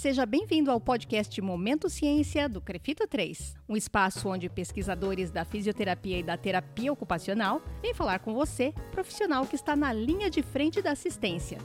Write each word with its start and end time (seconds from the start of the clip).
seja 0.00 0.24
bem-vindo 0.24 0.70
ao 0.70 0.80
podcast 0.80 1.38
Momento 1.42 1.90
Ciência 1.90 2.48
do 2.48 2.58
Crefito 2.58 3.06
3, 3.06 3.54
um 3.68 3.76
espaço 3.76 4.30
onde 4.30 4.48
pesquisadores 4.48 5.30
da 5.30 5.44
fisioterapia 5.44 6.18
e 6.18 6.22
da 6.22 6.38
terapia 6.38 6.90
ocupacional 6.90 7.60
vêm 7.82 7.92
falar 7.92 8.20
com 8.20 8.32
você, 8.32 8.72
profissional 8.92 9.44
que 9.44 9.56
está 9.56 9.76
na 9.76 9.92
linha 9.92 10.30
de 10.30 10.42
frente 10.42 10.80
da 10.80 10.92
assistência. 10.92 11.58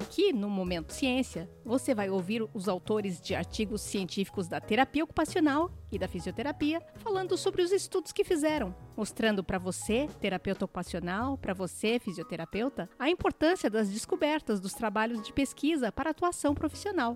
Aqui 0.00 0.32
no 0.32 0.48
Momento 0.48 0.94
Ciência, 0.94 1.48
você 1.62 1.94
vai 1.94 2.08
ouvir 2.08 2.42
os 2.54 2.68
autores 2.68 3.20
de 3.20 3.34
artigos 3.34 3.82
científicos 3.82 4.48
da 4.48 4.58
terapia 4.58 5.04
ocupacional 5.04 5.70
e 5.92 5.98
da 5.98 6.08
fisioterapia 6.08 6.80
falando 6.96 7.36
sobre 7.36 7.62
os 7.62 7.70
estudos 7.70 8.10
que 8.10 8.24
fizeram, 8.24 8.74
mostrando 8.96 9.44
para 9.44 9.58
você, 9.58 10.08
terapeuta 10.18 10.64
ocupacional, 10.64 11.36
para 11.36 11.52
você, 11.52 11.98
fisioterapeuta, 11.98 12.88
a 12.98 13.10
importância 13.10 13.68
das 13.68 13.90
descobertas 13.90 14.58
dos 14.58 14.72
trabalhos 14.72 15.20
de 15.22 15.34
pesquisa 15.34 15.92
para 15.92 16.10
atuação 16.10 16.54
profissional. 16.54 17.12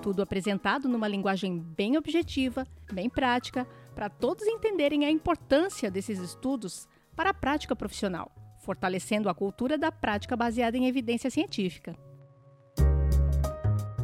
Tudo 0.00 0.22
apresentado 0.22 0.88
numa 0.88 1.08
linguagem 1.08 1.58
bem 1.58 1.98
objetiva, 1.98 2.64
bem 2.92 3.10
prática, 3.10 3.66
para 3.96 4.08
todos 4.08 4.46
entenderem 4.46 5.04
a 5.04 5.10
importância 5.10 5.90
desses 5.90 6.20
estudos 6.20 6.88
para 7.16 7.30
a 7.30 7.34
prática 7.34 7.74
profissional 7.74 8.30
fortalecendo 8.66 9.28
a 9.28 9.34
cultura 9.34 9.78
da 9.78 9.92
prática 9.92 10.36
baseada 10.36 10.76
em 10.76 10.88
evidência 10.88 11.30
científica. 11.30 11.96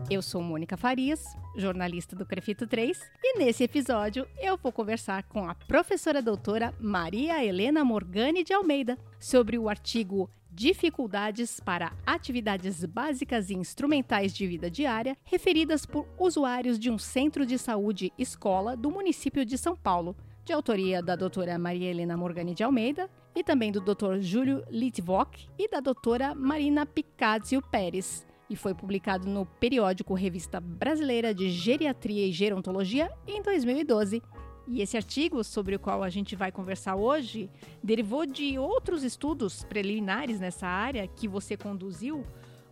Eu 0.09 0.23
sou 0.23 0.41
Mônica 0.41 0.77
Farias, 0.77 1.25
jornalista 1.57 2.15
do 2.15 2.25
Crefito 2.25 2.67
3, 2.67 3.01
e 3.25 3.39
nesse 3.39 3.65
episódio 3.65 4.27
eu 4.39 4.57
vou 4.57 4.71
conversar 4.71 5.25
com 5.25 5.49
a 5.49 5.55
professora 5.55 6.23
doutora 6.23 6.73
Maria 6.79 7.45
Helena 7.45 7.85
Morgani 7.85 8.45
de 8.45 8.53
Almeida 8.53 8.97
sobre 9.19 9.59
o 9.59 9.69
artigo 9.69 10.31
Dificuldades 10.55 11.61
para 11.61 11.95
atividades 12.05 12.85
básicas 12.85 13.49
e 13.49 13.55
instrumentais 13.55 14.35
de 14.35 14.47
vida 14.47 14.71
diária 14.71 15.17
referidas 15.25 15.87
por 15.87 16.07
usuários 16.19 16.79
de 16.79 16.91
um 16.91 16.99
centro 16.99 17.47
de 17.47 17.59
saúde 17.59 18.13
escola 18.19 18.77
do 18.77 18.91
município 18.91 19.47
de 19.47 19.57
São 19.57 19.75
Paulo, 19.75 20.15
de 20.45 20.53
autoria 20.53 21.03
da 21.03 21.15
doutora 21.15 21.57
Maria 21.59 21.91
Helena 21.91 22.17
Morgani 22.17 22.55
de 22.55 22.65
Almeida 22.65 23.09
e 23.35 23.45
também 23.45 23.71
do 23.71 23.81
Dr. 23.81 24.19
Júlio 24.21 24.65
Litvok 24.71 25.49
e 25.59 25.69
da 25.69 25.81
doutora 25.81 26.35
Marina 26.35 26.85
Picazio 26.85 27.63
Pérez, 27.63 28.27
e 28.51 28.57
foi 28.57 28.75
publicado 28.75 29.29
no 29.29 29.47
periódico 29.47 30.15
Revista 30.15 30.61
Brasileira 30.61 31.33
de 31.33 31.49
Geriatria 31.49 32.27
e 32.27 32.33
Gerontologia 32.33 33.11
em 33.27 33.41
2012. 33.41 34.23
E 34.69 34.83
esse 34.83 34.97
artigo, 34.97 35.43
sobre 35.43 35.77
o 35.77 35.79
qual 35.79 36.03
a 36.03 36.11
gente 36.11 36.37
vai 36.37 36.53
conversar 36.53 36.97
hoje, 36.97 37.49
derivou 37.83 38.27
de 38.27 38.59
outros 38.59 39.03
estudos 39.03 39.65
preliminares 39.65 40.39
nessa 40.39 40.67
área 40.67 41.07
que 41.07 41.27
você 41.27 41.57
conduziu 41.57 42.25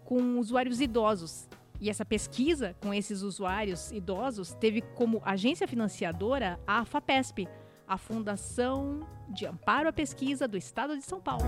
com 0.04 0.38
usuários 0.38 0.80
idosos. 0.80 1.48
E 1.80 1.88
essa 1.88 2.04
pesquisa 2.04 2.76
com 2.82 2.92
esses 2.92 3.22
usuários 3.22 3.91
idosos 3.91 4.52
teve 4.52 4.82
como 4.82 5.22
agência 5.24 5.66
financiadora 5.66 6.60
a 6.66 6.84
FAPESP, 6.84 7.48
a 7.91 7.98
Fundação 7.98 9.00
de 9.28 9.44
Amparo 9.44 9.88
à 9.88 9.92
Pesquisa 9.92 10.46
do 10.46 10.56
Estado 10.56 10.96
de 10.96 11.05
São 11.05 11.20
Paulo. 11.20 11.42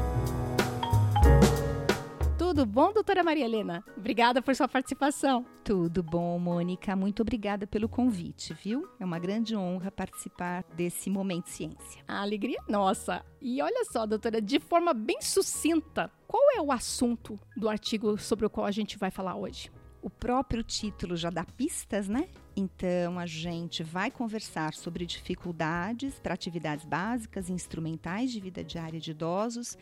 Tudo 2.37 2.67
bom, 2.67 2.93
doutora 2.93 3.23
Maria 3.23 3.45
Helena? 3.45 3.85
Obrigada 3.97 4.43
por 4.43 4.53
sua 4.57 4.67
participação. 4.67 5.47
Tudo 5.63 6.03
bom, 6.03 6.37
Mônica. 6.41 6.97
Muito 6.97 7.23
obrigada 7.23 7.65
pelo 7.65 7.89
convite, 7.89 8.55
viu? 8.55 8.89
É 8.99 9.05
uma 9.05 9.21
grande 9.21 9.55
honra 9.55 9.93
participar 9.93 10.65
desse 10.75 11.09
Momento 11.09 11.49
Ciência. 11.49 12.03
A 12.09 12.23
alegria 12.23 12.59
é 12.69 12.73
nossa. 12.73 13.25
E 13.41 13.63
olha 13.63 13.85
só, 13.85 14.05
doutora, 14.05 14.43
de 14.43 14.59
forma 14.59 14.93
bem 14.93 15.23
sucinta, 15.23 16.11
qual 16.27 16.43
é 16.57 16.61
o 16.61 16.73
assunto 16.73 17.39
do 17.57 17.69
artigo 17.69 18.19
sobre 18.19 18.47
o 18.47 18.51
qual 18.51 18.67
a 18.67 18.73
gente 18.73 18.99
vai 18.99 19.13
falar 19.13 19.37
hoje? 19.37 19.71
O 20.03 20.11
próprio 20.11 20.65
título 20.65 21.17
já 21.17 21.31
dá 21.31 21.45
pistas, 21.45 22.09
né? 22.09 22.27
Então, 22.55 23.19
a 23.19 23.27
gente 23.27 23.83
vai 23.83 24.11
conversar 24.11 24.75
sobre 24.75 25.07
dificuldades 25.07 26.19
para 26.21 26.35
atividades 26.35 26.85
básicas 26.85 27.49
e 27.49 27.53
instrumentais 27.53 28.31
de 28.31 28.41
vida 28.41 28.63
diária 28.63 29.01
de 29.01 29.11
idosos, 29.11 29.79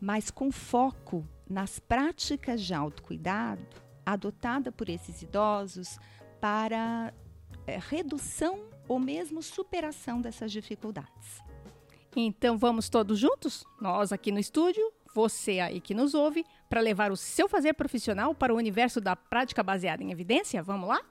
mas 0.00 0.30
com 0.30 0.50
foco 0.50 1.26
nas 1.48 1.78
práticas 1.78 2.62
de 2.62 2.72
autocuidado 2.72 3.66
adotada 4.06 4.72
por 4.72 4.88
esses 4.88 5.20
idosos 5.20 5.98
para 6.40 7.12
é, 7.66 7.78
redução 7.78 8.64
ou 8.88 8.98
mesmo 8.98 9.42
superação 9.42 10.18
dessas 10.20 10.50
dificuldades. 10.50 11.42
Então, 12.16 12.56
vamos 12.56 12.88
todos 12.88 13.18
juntos? 13.18 13.66
Nós 13.78 14.10
aqui 14.10 14.32
no 14.32 14.38
estúdio, 14.38 14.82
você 15.14 15.60
aí 15.60 15.78
que 15.78 15.92
nos 15.92 16.14
ouve, 16.14 16.42
para 16.70 16.80
levar 16.80 17.12
o 17.12 17.16
seu 17.16 17.48
fazer 17.50 17.74
profissional 17.74 18.34
para 18.34 18.52
o 18.52 18.56
universo 18.56 18.98
da 18.98 19.14
prática 19.14 19.62
baseada 19.62 20.02
em 20.02 20.10
evidência? 20.10 20.62
Vamos 20.62 20.88
lá? 20.88 21.02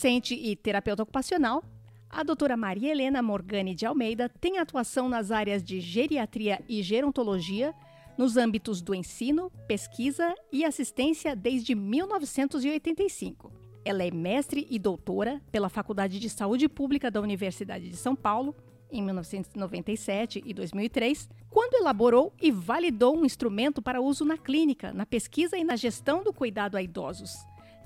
Docente 0.00 0.34
e 0.34 0.56
terapeuta 0.56 1.02
ocupacional, 1.02 1.62
a 2.08 2.22
doutora 2.22 2.56
Maria 2.56 2.90
Helena 2.90 3.20
Morgani 3.20 3.74
de 3.74 3.84
Almeida 3.84 4.30
tem 4.30 4.56
atuação 4.56 5.10
nas 5.10 5.30
áreas 5.30 5.62
de 5.62 5.78
geriatria 5.78 6.58
e 6.66 6.82
gerontologia, 6.82 7.74
nos 8.16 8.38
âmbitos 8.38 8.80
do 8.80 8.94
ensino, 8.94 9.52
pesquisa 9.68 10.34
e 10.50 10.64
assistência 10.64 11.36
desde 11.36 11.74
1985. 11.74 13.52
Ela 13.84 14.02
é 14.02 14.10
mestre 14.10 14.66
e 14.70 14.78
doutora 14.78 15.38
pela 15.52 15.68
Faculdade 15.68 16.18
de 16.18 16.30
Saúde 16.30 16.66
Pública 16.66 17.10
da 17.10 17.20
Universidade 17.20 17.90
de 17.90 17.96
São 17.98 18.16
Paulo 18.16 18.56
em 18.90 19.02
1997 19.02 20.42
e 20.46 20.54
2003, 20.54 21.28
quando 21.50 21.74
elaborou 21.74 22.32
e 22.40 22.50
validou 22.50 23.18
um 23.18 23.26
instrumento 23.26 23.82
para 23.82 24.00
uso 24.00 24.24
na 24.24 24.38
clínica, 24.38 24.94
na 24.94 25.04
pesquisa 25.04 25.58
e 25.58 25.62
na 25.62 25.76
gestão 25.76 26.24
do 26.24 26.32
cuidado 26.32 26.78
a 26.78 26.82
idosos, 26.82 27.34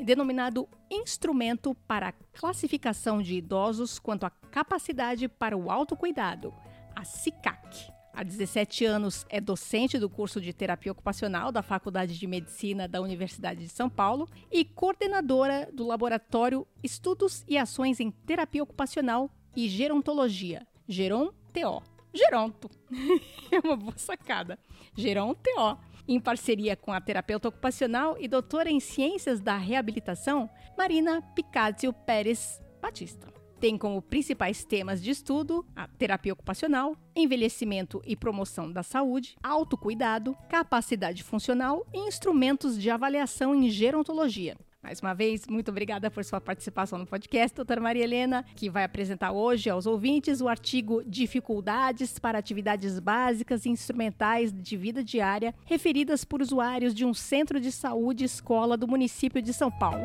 denominado 0.03 0.69
Instrumento 0.91 1.75
para 1.87 2.13
Classificação 2.33 3.23
de 3.23 3.37
Idosos 3.37 3.99
quanto 3.99 4.25
à 4.25 4.31
Capacidade 4.31 5.29
para 5.29 5.57
o 5.57 5.71
Autocuidado, 5.71 6.55
a 6.95 7.05
CICAC. 7.05 7.93
Há 8.13 8.23
17 8.23 8.85
anos 8.85 9.27
é 9.29 9.41
docente 9.41 9.99
do 9.99 10.09
curso 10.09 10.41
de 10.41 10.53
terapia 10.53 10.93
ocupacional 10.93 11.51
da 11.51 11.63
Faculdade 11.63 12.17
de 12.17 12.27
Medicina 12.29 12.87
da 12.87 13.01
Universidade 13.01 13.65
de 13.65 13.69
São 13.69 13.91
Paulo 13.91 14.29
e 14.53 14.65
coordenadora 14.65 15.69
do 15.73 15.85
laboratório 15.85 16.65
Estudos 16.81 17.45
e 17.49 17.59
Ações 17.59 17.99
em 17.99 18.13
Terapia 18.13 18.63
Ocupacional 18.63 19.29
e 19.57 19.69
Gerontologia, 19.69 20.65
Geron-TO. 20.89 21.83
Geronto. 22.15 22.71
é 23.51 23.59
uma 23.59 23.77
boa 23.77 23.99
sacada. 23.99 24.57
Geron-TO. 24.97 25.94
Em 26.07 26.21
parceria 26.21 26.77
com 26.77 26.93
a 26.93 27.01
terapeuta 27.01 27.49
ocupacional 27.49 28.17
e 28.19 28.29
doutora 28.29 28.71
em 28.71 28.81
Ciências 28.81 29.41
da 29.41 29.57
Reabilitação, 29.57 30.51
Marina 30.77 31.23
Picazio 31.35 31.93
Pérez 31.93 32.61
Batista 32.81 33.35
tem 33.65 33.79
como 33.79 34.03
principais 34.03 34.63
temas 34.63 35.03
de 35.03 35.11
estudo 35.11 35.65
a 35.75 35.89
terapia 35.89 36.35
ocupacional, 36.35 36.95
envelhecimento 37.17 38.03
e 38.05 38.15
promoção 38.15 38.71
da 38.71 38.83
saúde, 38.83 39.37
autocuidado, 39.43 40.37
capacidade 40.51 41.23
funcional 41.23 41.87
e 41.91 41.99
instrumentos 42.07 42.79
de 42.79 42.91
avaliação 42.91 43.55
em 43.55 43.71
gerontologia. 43.71 44.55
Mais 44.85 45.01
uma 45.01 45.15
vez, 45.15 45.47
muito 45.49 45.71
obrigada 45.71 46.11
por 46.11 46.23
sua 46.23 46.43
participação 46.43 46.99
no 46.99 47.07
podcast, 47.07 47.57
doutora 47.57 47.81
Maria 47.81 48.05
Helena, 48.05 48.45
que 48.55 48.69
vai 48.69 48.85
apresentar 48.85 49.33
hoje 49.33 49.71
aos 49.71 49.87
ouvintes 49.87 50.43
o 50.43 50.47
artigo 50.47 51.03
Dificuldades 51.07 52.19
para 52.19 52.39
atividades 52.39 52.99
básicas 52.99 53.65
e 53.65 53.71
instrumentais 53.71 54.53
de 54.53 54.77
vida 54.77 55.03
diária 55.03 55.55
referidas 55.65 56.23
por 56.23 56.43
usuários 56.43 56.95
de 56.95 57.03
um 57.03 57.15
centro 57.15 57.59
de 57.59 57.73
saúde 57.73 58.25
escola 58.25 58.77
do 58.77 58.87
município 58.87 59.41
de 59.41 59.55
São 59.55 59.71
Paulo. 59.71 60.05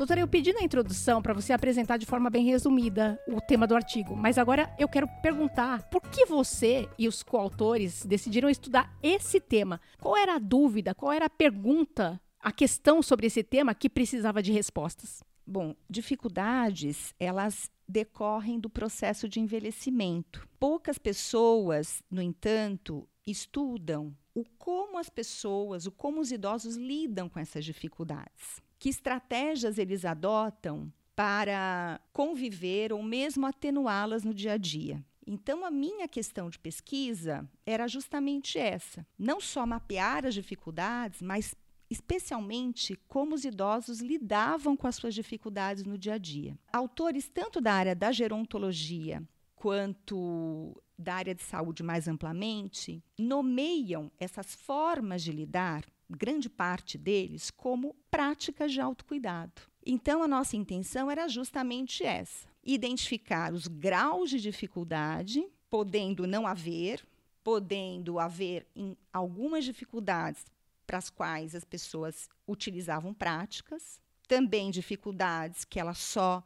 Doutora, 0.00 0.20
eu 0.20 0.26
pedi 0.26 0.50
na 0.54 0.62
introdução 0.62 1.20
para 1.20 1.34
você 1.34 1.52
apresentar 1.52 1.98
de 1.98 2.06
forma 2.06 2.30
bem 2.30 2.42
resumida 2.46 3.22
o 3.28 3.38
tema 3.38 3.66
do 3.66 3.76
artigo, 3.76 4.16
mas 4.16 4.38
agora 4.38 4.74
eu 4.78 4.88
quero 4.88 5.06
perguntar 5.20 5.90
por 5.90 6.00
que 6.00 6.24
você 6.24 6.88
e 6.98 7.06
os 7.06 7.22
coautores 7.22 8.06
decidiram 8.06 8.48
estudar 8.48 8.96
esse 9.02 9.38
tema? 9.38 9.78
Qual 10.00 10.16
era 10.16 10.36
a 10.36 10.38
dúvida, 10.38 10.94
qual 10.94 11.12
era 11.12 11.26
a 11.26 11.28
pergunta, 11.28 12.18
a 12.40 12.50
questão 12.50 13.02
sobre 13.02 13.26
esse 13.26 13.42
tema 13.42 13.74
que 13.74 13.90
precisava 13.90 14.42
de 14.42 14.50
respostas? 14.52 15.22
Bom, 15.46 15.74
dificuldades, 15.86 17.14
elas 17.20 17.70
decorrem 17.86 18.58
do 18.58 18.70
processo 18.70 19.28
de 19.28 19.38
envelhecimento. 19.38 20.48
Poucas 20.58 20.96
pessoas, 20.96 22.02
no 22.10 22.22
entanto, 22.22 23.06
estudam 23.26 24.16
o 24.34 24.46
como 24.56 24.96
as 24.96 25.10
pessoas, 25.10 25.84
o 25.84 25.92
como 25.92 26.22
os 26.22 26.32
idosos 26.32 26.76
lidam 26.76 27.28
com 27.28 27.38
essas 27.38 27.66
dificuldades 27.66 28.62
que 28.80 28.88
estratégias 28.88 29.78
eles 29.78 30.04
adotam 30.04 30.90
para 31.14 32.00
conviver 32.14 32.92
ou 32.92 33.02
mesmo 33.02 33.46
atenuá-las 33.46 34.24
no 34.24 34.32
dia 34.32 34.54
a 34.54 34.56
dia. 34.56 35.04
Então, 35.26 35.64
a 35.64 35.70
minha 35.70 36.08
questão 36.08 36.48
de 36.48 36.58
pesquisa 36.58 37.48
era 37.64 37.86
justamente 37.86 38.58
essa: 38.58 39.06
não 39.18 39.38
só 39.38 39.66
mapear 39.66 40.24
as 40.24 40.34
dificuldades, 40.34 41.20
mas 41.20 41.54
especialmente 41.90 42.98
como 43.06 43.34
os 43.34 43.44
idosos 43.44 44.00
lidavam 44.00 44.76
com 44.76 44.86
as 44.86 44.96
suas 44.96 45.14
dificuldades 45.14 45.84
no 45.84 45.98
dia 45.98 46.14
a 46.14 46.18
dia. 46.18 46.58
Autores 46.72 47.28
tanto 47.28 47.60
da 47.60 47.74
área 47.74 47.94
da 47.94 48.10
gerontologia 48.10 49.22
quanto 49.54 50.74
da 50.98 51.14
área 51.16 51.34
de 51.34 51.42
saúde 51.42 51.82
mais 51.82 52.08
amplamente 52.08 53.02
nomeiam 53.18 54.10
essas 54.18 54.54
formas 54.54 55.22
de 55.22 55.32
lidar, 55.32 55.84
grande 56.10 56.48
parte 56.48 56.98
deles, 56.98 57.50
como 57.50 57.94
práticas 58.10 58.72
de 58.72 58.80
autocuidado. 58.80 59.62
Então, 59.84 60.22
a 60.22 60.28
nossa 60.28 60.56
intenção 60.56 61.10
era 61.10 61.28
justamente 61.28 62.04
essa: 62.04 62.48
identificar 62.64 63.52
os 63.52 63.66
graus 63.66 64.30
de 64.30 64.40
dificuldade, 64.40 65.46
podendo 65.70 66.26
não 66.26 66.46
haver, 66.46 67.06
podendo 67.42 68.18
haver 68.18 68.66
algumas 69.12 69.64
dificuldades 69.64 70.44
para 70.86 70.98
as 70.98 71.08
quais 71.08 71.54
as 71.54 71.64
pessoas 71.64 72.28
utilizavam 72.46 73.14
práticas, 73.14 74.00
também 74.26 74.70
dificuldades 74.70 75.64
que 75.64 75.78
elas 75.78 75.98
só 75.98 76.42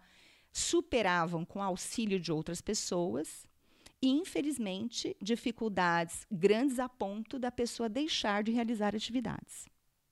superavam 0.53 1.45
com 1.45 1.63
auxílio 1.63 2.21
de 2.21 2.31
outras 2.31 2.61
pessoas, 2.61 3.47
infelizmente, 4.09 5.17
dificuldades 5.21 6.27
grandes 6.31 6.79
a 6.79 6.89
ponto 6.89 7.39
da 7.39 7.51
pessoa 7.51 7.89
deixar 7.89 8.43
de 8.43 8.53
realizar 8.53 8.95
atividades. 8.95 9.67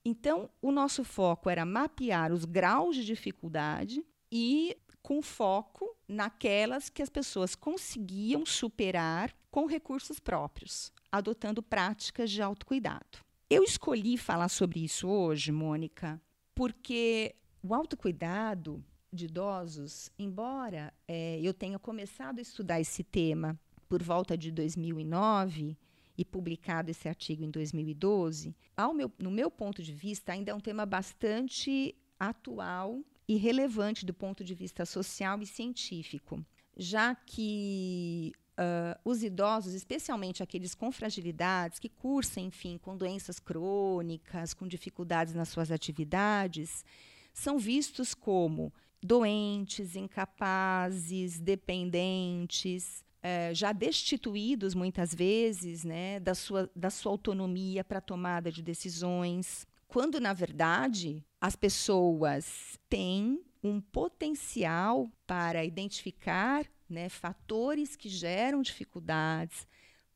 Então, 0.05 0.51
o 0.61 0.73
nosso 0.73 1.05
foco 1.05 1.49
era 1.49 1.65
mapear 1.65 2.33
os 2.33 2.45
graus 2.45 2.97
de 2.97 3.05
dificuldade 3.05 4.05
e 4.31 4.77
com 5.03 5.21
foco 5.21 5.97
naquelas 6.09 6.89
que 6.89 7.03
as 7.03 7.09
pessoas 7.09 7.55
conseguiam 7.55 8.47
superar 8.47 9.35
com 9.51 9.67
recursos 9.67 10.19
próprios, 10.19 10.93
adotando 11.11 11.63
práticas 11.63 12.31
de 12.31 12.41
autocuidado. 12.41 13.19
Eu 13.51 13.63
escolhi 13.63 14.17
falar 14.17 14.49
sobre 14.49 14.81
isso 14.83 15.09
hoje, 15.09 15.53
Mônica, 15.53 16.21
porque 16.55 17.35
o 17.63 17.75
autocuidado 17.75 18.83
de 19.13 19.27
idosos, 19.27 20.11
embora 20.19 20.93
é, 21.07 21.39
eu 21.43 21.53
tenha 21.53 21.79
começado 21.79 22.39
a 22.39 22.43
estudar 22.43 22.81
esse 22.81 23.05
tema 23.05 23.61
por 23.93 24.03
volta 24.03 24.39
de 24.39 24.51
2009 24.51 25.77
e 26.17 26.25
publicado 26.25 26.91
esse 26.91 27.11
artigo 27.11 27.45
em 27.45 27.51
2012, 27.51 28.57
ao 28.75 28.95
meu, 28.95 29.13
no 29.19 29.31
meu 29.31 29.51
ponto 29.51 29.83
de 29.83 29.93
vista, 29.93 30.33
ainda 30.33 30.51
é 30.51 30.55
um 30.55 30.61
tema 30.61 30.87
bastante 30.87 31.95
atual 32.19 33.01
e 33.29 33.37
relevante 33.37 34.07
do 34.07 34.15
ponto 34.15 34.43
de 34.43 34.55
vista 34.55 34.87
social 34.87 35.43
e 35.43 35.47
científico, 35.47 36.43
já 36.75 37.15
que 37.15 38.33
Uh, 38.53 38.93
os 39.03 39.23
idosos, 39.23 39.73
especialmente 39.73 40.43
aqueles 40.43 40.75
com 40.75 40.93
fragilidades, 40.93 41.79
que 41.79 41.89
cursam, 41.89 42.45
enfim, 42.45 42.77
com 42.77 42.95
doenças 42.95 43.39
crônicas, 43.39 44.53
com 44.53 44.69
dificuldades 44.69 45.33
nas 45.33 45.49
suas 45.49 45.71
atividades, 45.71 46.85
são 47.33 47.59
vistos 47.59 48.13
como 48.13 48.71
doentes, 49.03 49.97
incapazes, 49.97 51.41
dependentes, 51.41 53.03
uh, 53.23 53.55
já 53.55 53.73
destituídos 53.73 54.75
muitas 54.75 55.15
vezes 55.15 55.85
né, 55.85 56.21
da, 56.21 56.35
sua, 56.35 56.71
da 56.75 56.91
sua 56.91 57.13
autonomia 57.13 57.85
para 57.85 58.01
tomada 58.01 58.51
de 58.51 58.63
decisões, 58.63 59.67
quando, 59.87 60.21
na 60.21 60.33
verdade, 60.33 61.25
as 61.41 61.55
pessoas 61.55 62.79
têm 62.89 63.43
um 63.63 63.81
potencial 63.81 65.11
para 65.27 65.65
identificar 65.65 66.67
né, 66.89 67.09
fatores 67.09 67.95
que 67.97 68.09
geram 68.09 68.61
dificuldades, 68.63 69.67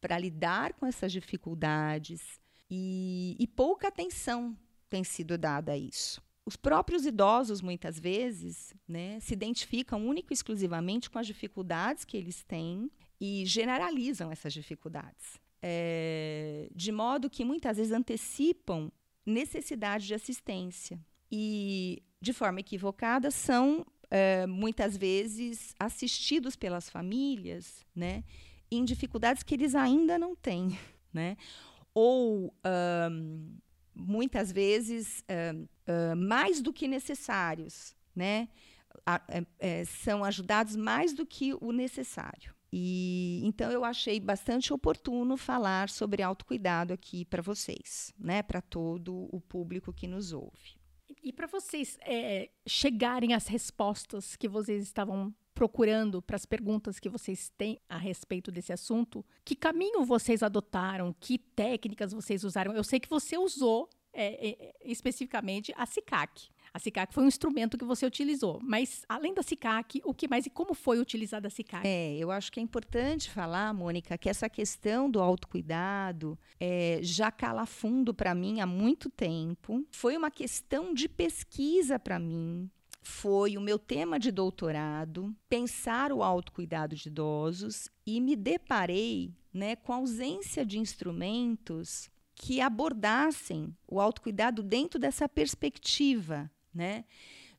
para 0.01 0.19
lidar 0.19 0.75
com 0.75 0.87
essas 0.87 1.11
dificuldades, 1.11 2.41
e, 2.71 3.37
e 3.39 3.47
pouca 3.47 3.89
atenção 3.89 4.57
tem 4.89 5.05
sido 5.05 5.39
dada 5.39 5.73
a 5.73 5.77
isso. 5.77 6.23
Os 6.47 6.55
próprios 6.55 7.05
idosos, 7.05 7.61
muitas 7.61 7.99
vezes, 7.99 8.73
né, 8.87 9.19
se 9.19 9.35
identificam 9.35 10.07
único 10.07 10.33
e 10.33 10.35
exclusivamente 10.35 11.11
com 11.11 11.19
as 11.19 11.27
dificuldades 11.27 12.05
que 12.05 12.17
eles 12.17 12.45
têm 12.45 12.89
e 13.21 13.45
generalizam 13.45 14.31
essas 14.31 14.53
dificuldades. 14.53 15.41
É, 15.61 16.69
de 16.73 16.93
modo 16.93 17.29
que 17.29 17.45
muitas 17.45 17.79
vezes 17.79 17.93
antecipam 17.93 18.93
necessidade 19.27 20.07
de 20.07 20.15
assistência. 20.15 21.01
E, 21.31 22.01
de 22.21 22.33
forma 22.33 22.61
equivocada, 22.61 23.33
são 23.33 23.85
é, 24.09 24.47
muitas 24.47 24.97
vezes 24.97 25.75
assistidos 25.81 26.55
pelas 26.55 26.89
famílias, 26.89 27.85
né, 27.95 28.23
em 28.71 28.85
dificuldades 28.85 29.43
que 29.43 29.55
eles 29.55 29.75
ainda 29.75 30.17
não 30.17 30.37
têm, 30.37 30.79
né, 31.13 31.37
ou 31.93 32.55
um, 33.11 33.57
muitas 33.97 34.53
vezes 34.53 35.25
um, 35.29 35.67
um, 35.89 36.17
mais 36.29 36.61
do 36.61 36.73
que 36.73 36.87
necessários, 36.87 37.97
né, 38.15 38.49
a, 39.05 39.21
é, 39.29 39.47
é, 39.59 39.85
são 39.85 40.23
ajudados 40.23 40.77
mais 40.77 41.15
do 41.15 41.25
que 41.25 41.55
o 41.55 41.73
necessário. 41.73 42.55
E 42.73 43.41
então 43.45 43.71
eu 43.71 43.85
achei 43.85 44.21
bastante 44.21 44.73
oportuno 44.73 45.37
falar 45.37 45.89
sobre 45.89 46.23
autocuidado 46.23 46.93
aqui 46.93 47.25
para 47.25 47.41
vocês, 47.41 48.13
né, 48.19 48.43
para 48.43 48.61
todo 48.61 49.29
o 49.33 49.41
público 49.41 49.93
que 49.93 50.07
nos 50.07 50.33
ouve. 50.33 50.77
E 51.23 51.33
para 51.33 51.47
vocês 51.47 51.97
é, 52.03 52.51
chegarem 52.67 53.33
às 53.33 53.47
respostas 53.47 54.37
que 54.37 54.49
vocês 54.49 54.83
estavam 54.83 55.35
procurando 55.57 56.21
para 56.21 56.37
as 56.37 56.45
perguntas 56.45 57.01
que 57.01 57.09
vocês 57.09 57.51
têm 57.57 57.81
a 57.89 57.97
respeito 57.97 58.53
desse 58.53 58.75
assunto, 58.75 59.25
que 59.43 59.57
caminho 59.57 60.05
vocês 60.05 60.43
adotaram? 60.43 61.17
Que 61.19 61.39
técnicas 61.39 62.13
vocês 62.13 62.45
usaram? 62.45 62.75
Eu 62.75 62.85
sei 62.85 63.01
que 63.01 63.09
você 63.09 63.39
usou 63.39 63.89
é, 64.13 64.49
é, 64.49 64.75
especificamente 64.85 65.73
a 65.75 65.87
SICAC. 65.87 66.49
A 66.75 66.79
SICAC 66.79 67.15
foi 67.15 67.25
um 67.25 67.29
instrumento 67.29 67.79
que 67.79 67.87
você 67.87 68.05
utilizou, 68.05 68.61
mas 68.63 69.03
além 69.09 69.33
da 69.33 69.43
SICAC, 69.43 70.03
o 70.05 70.13
que 70.13 70.29
mais 70.29 70.45
e 70.45 70.51
como 70.51 70.75
foi 70.75 70.99
utilizada 70.99 71.49
a 71.49 71.51
SICAC? 71.51 71.87
É, 71.87 72.19
eu 72.19 72.31
acho 72.31 72.53
que 72.53 72.61
é 72.61 72.63
importante 72.63 73.31
falar, 73.31 73.73
Mônica, 73.73 74.19
que 74.19 74.29
essa 74.29 74.51
questão 74.51 75.11
do 75.11 75.23
autocuidado 75.23 76.39
é, 76.61 76.99
já 77.01 77.31
cala 77.31 77.65
fundo 77.65 78.13
para 78.13 78.35
mim 78.35 78.61
há 78.61 78.67
muito 78.67 79.09
tempo. 79.09 79.87
Foi 79.91 80.19
uma 80.19 80.31
questão 80.31 80.93
de 80.93 81.09
pesquisa 81.09 81.99
para 81.99 82.19
mim, 82.19 82.71
foi 83.07 83.57
o 83.57 83.61
meu 83.61 83.79
tema 83.79 84.19
de 84.19 84.31
doutorado, 84.31 85.35
pensar 85.49 86.13
o 86.13 86.23
autocuidado 86.23 86.95
de 86.95 87.09
idosos, 87.09 87.89
e 88.07 88.21
me 88.21 88.37
deparei 88.37 89.33
né, 89.53 89.77
com 89.77 89.93
a 89.93 89.97
ausência 89.97 90.65
de 90.65 90.79
instrumentos 90.79 92.11
que 92.35 92.61
abordassem 92.61 93.75
o 93.89 94.01
autocuidado 94.01 94.63
dentro 94.63 94.99
dessa 94.99 95.29
perspectiva 95.29 96.51
né? 96.77 97.05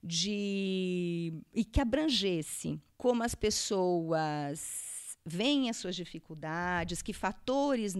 De 0.01 1.33
e 1.53 1.65
que 1.65 1.81
abrangesse 1.81 2.79
como 2.95 3.23
as 3.23 3.33
pessoas 3.33 5.17
veem 5.25 5.69
as 5.69 5.77
suas 5.77 5.95
dificuldades, 5.95 7.01
que 7.01 7.11
fatores 7.11 7.95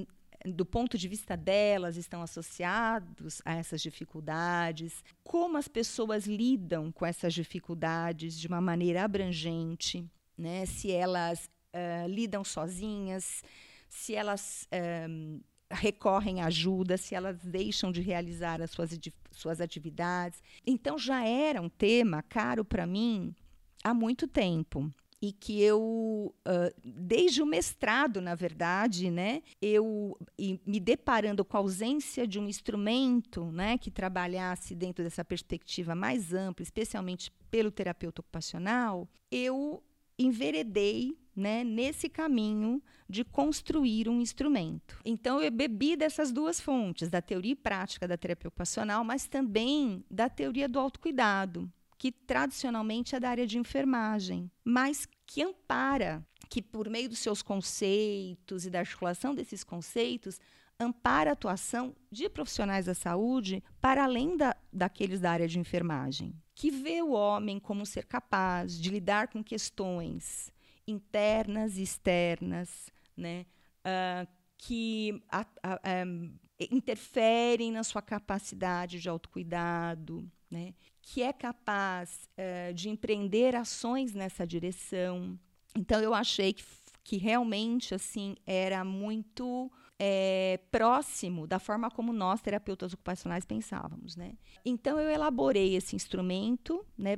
do 0.53 0.65
ponto 0.65 0.97
de 0.97 1.07
vista 1.07 1.35
delas 1.35 1.97
estão 1.97 2.21
associados 2.21 3.41
a 3.45 3.55
essas 3.55 3.81
dificuldades, 3.81 5.03
como 5.23 5.57
as 5.57 5.67
pessoas 5.67 6.25
lidam 6.25 6.91
com 6.91 7.05
essas 7.05 7.33
dificuldades 7.33 8.37
de 8.37 8.47
uma 8.47 8.61
maneira 8.61 9.03
abrangente, 9.03 10.05
né? 10.37 10.65
Se 10.65 10.91
elas 10.91 11.49
uh, 11.73 12.07
lidam 12.07 12.43
sozinhas, 12.43 13.43
se 13.89 14.15
elas 14.15 14.67
uh, 14.71 15.41
recorrem 15.69 16.41
à 16.41 16.45
ajuda, 16.45 16.97
se 16.97 17.15
elas 17.15 17.37
deixam 17.43 17.91
de 17.91 18.01
realizar 18.01 18.61
as 18.61 18.71
suas, 18.71 18.97
suas 19.31 19.61
atividades. 19.61 20.41
Então 20.65 20.97
já 20.97 21.25
era 21.25 21.61
um 21.61 21.69
tema 21.69 22.21
caro 22.21 22.63
para 22.63 22.85
mim 22.85 23.35
há 23.83 23.93
muito 23.93 24.27
tempo 24.27 24.91
e 25.21 25.31
que 25.31 25.61
eu, 25.61 26.33
uh, 26.47 26.81
desde 26.83 27.41
o 27.41 27.45
mestrado, 27.45 28.21
na 28.21 28.35
verdade, 28.35 29.09
né, 29.09 29.41
eu 29.61 30.17
me 30.65 30.79
deparando 30.79 31.43
com 31.43 31.57
a 31.57 31.59
ausência 31.59 32.27
de 32.27 32.39
um 32.39 32.47
instrumento 32.47 33.51
né, 33.51 33.77
que 33.77 33.89
trabalhasse 33.89 34.75
dentro 34.75 35.03
dessa 35.03 35.25
perspectiva 35.25 35.95
mais 35.95 36.33
ampla, 36.33 36.63
especialmente 36.63 37.31
pelo 37.49 37.71
terapeuta 37.71 38.21
ocupacional, 38.21 39.09
eu 39.31 39.83
enveredei 40.19 41.17
né, 41.35 41.63
nesse 41.63 42.09
caminho 42.09 42.81
de 43.07 43.23
construir 43.23 44.09
um 44.09 44.19
instrumento. 44.19 44.99
Então, 45.05 45.39
eu 45.39 45.51
bebi 45.51 45.95
dessas 45.95 46.31
duas 46.31 46.59
fontes, 46.59 47.09
da 47.09 47.21
teoria 47.21 47.51
e 47.51 47.55
prática 47.55 48.07
da 48.07 48.17
terapia 48.17 48.47
ocupacional, 48.47 49.03
mas 49.03 49.27
também 49.27 50.03
da 50.09 50.27
teoria 50.27 50.67
do 50.67 50.79
autocuidado, 50.79 51.71
que 51.97 52.11
tradicionalmente 52.11 53.15
é 53.15 53.19
da 53.19 53.29
área 53.29 53.47
de 53.47 53.57
enfermagem, 53.57 54.51
mas 54.63 55.07
que 55.25 55.41
ampara, 55.41 56.25
que 56.49 56.61
por 56.61 56.89
meio 56.89 57.09
dos 57.09 57.19
seus 57.19 57.41
conceitos 57.41 58.65
e 58.65 58.69
da 58.69 58.79
articulação 58.79 59.33
desses 59.33 59.63
conceitos, 59.63 60.39
ampara 60.79 61.31
a 61.31 61.33
atuação 61.33 61.95
de 62.11 62.29
profissionais 62.29 62.85
da 62.85 62.93
saúde 62.93 63.63
para 63.81 64.03
além 64.03 64.37
da, 64.37 64.55
daqueles 64.71 65.19
da 65.19 65.31
área 65.31 65.47
de 65.47 65.59
enfermagem, 65.59 66.35
que 66.53 66.69
vê 66.69 67.01
o 67.01 67.11
homem 67.11 67.59
como 67.59 67.85
ser 67.85 68.05
capaz 68.05 68.79
de 68.79 68.89
lidar 68.89 69.29
com 69.29 69.43
questões 69.43 70.51
internas 70.87 71.77
e 71.77 71.83
externas, 71.83 72.91
né? 73.15 73.45
Uh, 73.79 74.27
que 74.57 75.21
a, 75.29 75.45
a, 75.63 76.05
um, 76.05 76.33
interferem 76.59 77.71
na 77.71 77.83
sua 77.83 78.01
capacidade 78.01 78.99
de 78.99 79.09
autocuidado, 79.09 80.29
né? 80.49 80.73
Que 81.09 81.23
é 81.23 81.31
capaz 81.31 82.29
uh, 82.37 82.73
de 82.73 82.89
empreender 82.89 83.55
ações 83.55 84.13
nessa 84.13 84.45
direção. 84.45 85.39
Então, 85.73 86.01
eu 86.01 86.13
achei 86.13 86.51
que, 86.51 86.65
que 87.01 87.15
realmente 87.15 87.95
assim 87.95 88.35
era 88.45 88.83
muito 88.83 89.71
é, 89.97 90.59
próximo 90.69 91.47
da 91.47 91.59
forma 91.59 91.89
como 91.89 92.11
nós, 92.11 92.41
terapeutas 92.41 92.93
ocupacionais, 92.93 93.45
pensávamos. 93.45 94.17
Né? 94.17 94.33
Então, 94.65 94.99
eu 94.99 95.09
elaborei 95.09 95.75
esse 95.75 95.95
instrumento 95.95 96.85
né, 96.97 97.17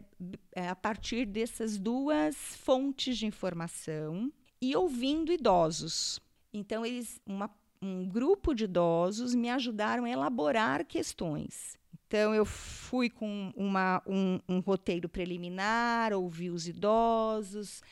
a 0.56 0.76
partir 0.76 1.26
dessas 1.26 1.80
duas 1.80 2.36
fontes 2.58 3.18
de 3.18 3.26
informação 3.26 4.32
e 4.62 4.76
ouvindo 4.76 5.32
idosos. 5.32 6.20
Então, 6.54 6.86
eles, 6.86 7.20
uma, 7.26 7.50
um 7.82 8.08
grupo 8.08 8.54
de 8.54 8.66
idosos 8.66 9.34
me 9.34 9.50
ajudaram 9.50 10.04
a 10.04 10.10
elaborar 10.12 10.86
questões. 10.86 11.79
Então, 12.10 12.34
eu 12.34 12.44
fui 12.44 13.08
com 13.08 13.54
uma, 13.56 14.02
um, 14.08 14.40
um 14.50 14.60
roteiro 14.62 15.08
preliminar, 15.08 16.12
ouvi 16.12 16.50
os 16.50 16.68
idosos, 16.68 17.84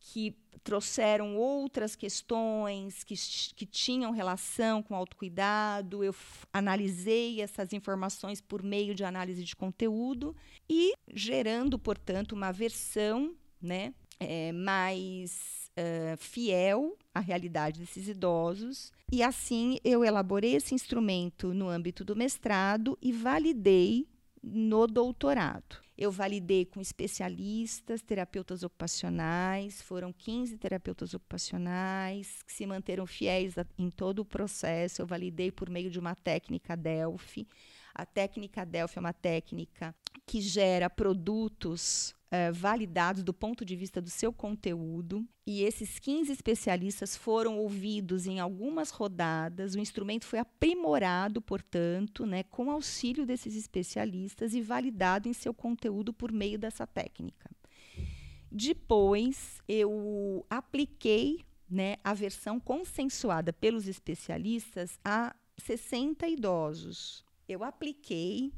que 0.00 0.36
trouxeram 0.64 1.36
outras 1.36 1.94
questões 1.94 3.04
que, 3.04 3.14
que 3.54 3.64
tinham 3.64 4.10
relação 4.10 4.82
com 4.82 4.96
autocuidado. 4.96 6.02
Eu 6.02 6.12
analisei 6.52 7.40
essas 7.40 7.72
informações 7.72 8.40
por 8.40 8.64
meio 8.64 8.96
de 8.96 9.04
análise 9.04 9.44
de 9.44 9.54
conteúdo 9.54 10.34
e 10.68 10.94
gerando, 11.14 11.78
portanto, 11.78 12.32
uma 12.32 12.50
versão 12.50 13.32
né, 13.60 13.94
é, 14.18 14.50
mais 14.50 15.61
uh, 15.78 16.16
fiel 16.16 16.96
à 17.14 17.20
realidade 17.20 17.80
desses 17.80 18.08
idosos. 18.08 18.92
E 19.10 19.22
assim 19.22 19.78
eu 19.84 20.04
elaborei 20.04 20.54
esse 20.54 20.74
instrumento 20.74 21.52
no 21.52 21.68
âmbito 21.68 22.04
do 22.04 22.16
mestrado 22.16 22.98
e 23.00 23.12
validei 23.12 24.06
no 24.42 24.86
doutorado. 24.86 25.80
Eu 25.96 26.10
validei 26.10 26.64
com 26.64 26.80
especialistas, 26.80 28.02
terapeutas 28.02 28.62
ocupacionais, 28.62 29.80
foram 29.82 30.12
15 30.12 30.56
terapeutas 30.56 31.14
ocupacionais 31.14 32.42
que 32.42 32.52
se 32.52 32.66
manteram 32.66 33.06
fiéis 33.06 33.56
a, 33.56 33.66
em 33.78 33.90
todo 33.90 34.20
o 34.20 34.24
processo. 34.24 35.02
Eu 35.02 35.06
validei 35.06 35.52
por 35.52 35.70
meio 35.70 35.90
de 35.90 35.98
uma 35.98 36.14
técnica 36.14 36.76
Delphi. 36.76 37.46
A 37.94 38.06
técnica 38.06 38.64
Delphi 38.64 38.98
é 38.98 39.00
uma 39.00 39.12
técnica 39.12 39.94
que 40.26 40.40
gera 40.40 40.88
produtos 40.88 42.14
uh, 42.32 42.52
validados 42.52 43.22
do 43.22 43.34
ponto 43.34 43.64
de 43.64 43.76
vista 43.76 44.00
do 44.00 44.08
seu 44.08 44.32
conteúdo. 44.32 45.26
E 45.46 45.62
esses 45.62 45.98
15 45.98 46.32
especialistas 46.32 47.16
foram 47.16 47.58
ouvidos 47.58 48.26
em 48.26 48.40
algumas 48.40 48.90
rodadas. 48.90 49.74
O 49.74 49.78
instrumento 49.78 50.24
foi 50.24 50.38
aprimorado, 50.38 51.42
portanto, 51.42 52.24
né, 52.24 52.42
com 52.44 52.70
auxílio 52.70 53.26
desses 53.26 53.56
especialistas 53.56 54.54
e 54.54 54.62
validado 54.62 55.28
em 55.28 55.32
seu 55.32 55.52
conteúdo 55.52 56.12
por 56.12 56.32
meio 56.32 56.58
dessa 56.58 56.86
técnica. 56.86 57.50
Depois, 58.50 59.60
eu 59.66 60.44
apliquei 60.48 61.40
né, 61.68 61.96
a 62.04 62.12
versão 62.12 62.60
consensuada 62.60 63.52
pelos 63.52 63.88
especialistas 63.88 64.98
a 65.02 65.34
60 65.56 66.28
idosos. 66.28 67.24
Eu 67.52 67.64
apliquei 67.64 68.52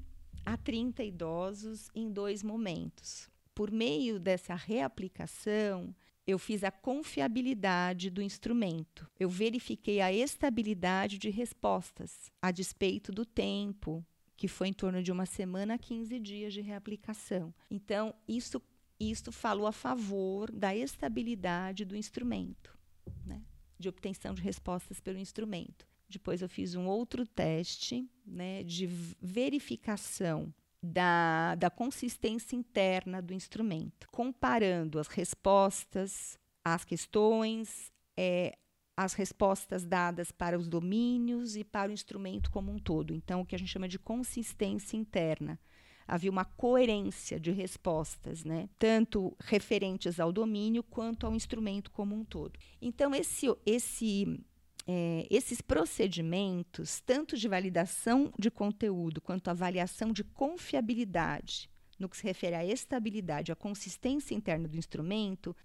a 0.44 0.56
30 0.56 1.02
idosos 1.02 1.88
em 1.94 2.10
dois 2.10 2.42
momentos 2.42 3.28
por 3.54 3.70
meio 3.70 4.18
dessa 4.18 4.54
reaplicação, 4.54 5.94
eu 6.26 6.38
fiz 6.38 6.64
a 6.64 6.70
confiabilidade 6.70 8.10
do 8.10 8.20
instrumento. 8.20 9.08
Eu 9.18 9.28
verifiquei 9.28 10.00
a 10.00 10.12
estabilidade 10.12 11.18
de 11.18 11.30
respostas, 11.30 12.32
a 12.42 12.50
despeito 12.50 13.12
do 13.12 13.24
tempo, 13.24 14.04
que 14.36 14.48
foi 14.48 14.68
em 14.68 14.72
torno 14.72 15.02
de 15.02 15.12
uma 15.12 15.26
semana 15.26 15.74
a 15.74 15.78
15 15.78 16.18
dias 16.18 16.52
de 16.52 16.60
reaplicação. 16.60 17.54
Então, 17.70 18.14
isso, 18.26 18.60
isso 18.98 19.30
falou 19.30 19.66
a 19.66 19.72
favor 19.72 20.50
da 20.50 20.74
estabilidade 20.74 21.84
do 21.84 21.94
instrumento, 21.94 22.76
né? 23.24 23.42
de 23.78 23.88
obtenção 23.88 24.34
de 24.34 24.42
respostas 24.42 24.98
pelo 25.00 25.18
instrumento. 25.18 25.86
Depois 26.14 26.42
eu 26.42 26.48
fiz 26.48 26.74
um 26.74 26.86
outro 26.86 27.26
teste 27.26 28.08
né, 28.26 28.62
de 28.62 28.86
verificação 29.20 30.52
da, 30.82 31.54
da 31.54 31.70
consistência 31.70 32.54
interna 32.54 33.22
do 33.22 33.32
instrumento, 33.32 34.06
comparando 34.10 34.98
as 34.98 35.08
respostas 35.08 36.38
às 36.62 36.84
questões, 36.84 37.92
é, 38.16 38.56
as 38.96 39.14
respostas 39.14 39.84
dadas 39.84 40.30
para 40.30 40.58
os 40.58 40.68
domínios 40.68 41.56
e 41.56 41.64
para 41.64 41.90
o 41.90 41.92
instrumento 41.92 42.50
como 42.50 42.70
um 42.70 42.78
todo. 42.78 43.14
Então, 43.14 43.40
o 43.40 43.46
que 43.46 43.54
a 43.54 43.58
gente 43.58 43.70
chama 43.70 43.88
de 43.88 43.98
consistência 43.98 44.96
interna. 44.96 45.58
Havia 46.06 46.30
uma 46.30 46.44
coerência 46.44 47.40
de 47.40 47.50
respostas, 47.50 48.44
né? 48.44 48.68
tanto 48.78 49.34
referentes 49.40 50.20
ao 50.20 50.30
domínio 50.30 50.82
quanto 50.82 51.26
ao 51.26 51.34
instrumento 51.34 51.90
como 51.90 52.14
um 52.14 52.24
todo. 52.24 52.58
Então, 52.80 53.14
esse, 53.14 53.46
esse 53.64 54.38
é, 54.86 55.26
esses 55.30 55.60
procedimentos, 55.60 57.00
tanto 57.00 57.36
de 57.36 57.48
validação 57.48 58.32
de 58.38 58.50
conteúdo 58.50 59.20
quanto 59.20 59.48
avaliação 59.48 60.12
de 60.12 60.22
confiabilidade, 60.22 61.70
no 61.98 62.08
que 62.08 62.16
se 62.16 62.24
refere 62.24 62.54
à 62.54 62.64
estabilidade, 62.64 63.52
à 63.52 63.56
consistência 63.56 64.34
interna 64.34 64.68
do 64.68 64.76
instrumento, 64.76 65.56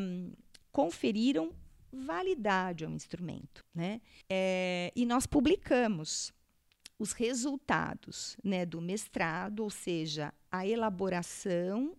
um, 0.00 0.32
conferiram 0.70 1.54
validade 1.92 2.84
ao 2.84 2.90
instrumento. 2.90 3.64
Né? 3.74 4.00
É, 4.28 4.92
e 4.94 5.06
nós 5.06 5.26
publicamos 5.26 6.32
os 6.98 7.12
resultados 7.12 8.36
né, 8.42 8.66
do 8.66 8.80
mestrado, 8.80 9.60
ou 9.60 9.70
seja, 9.70 10.32
a 10.50 10.66
elaboração 10.66 11.96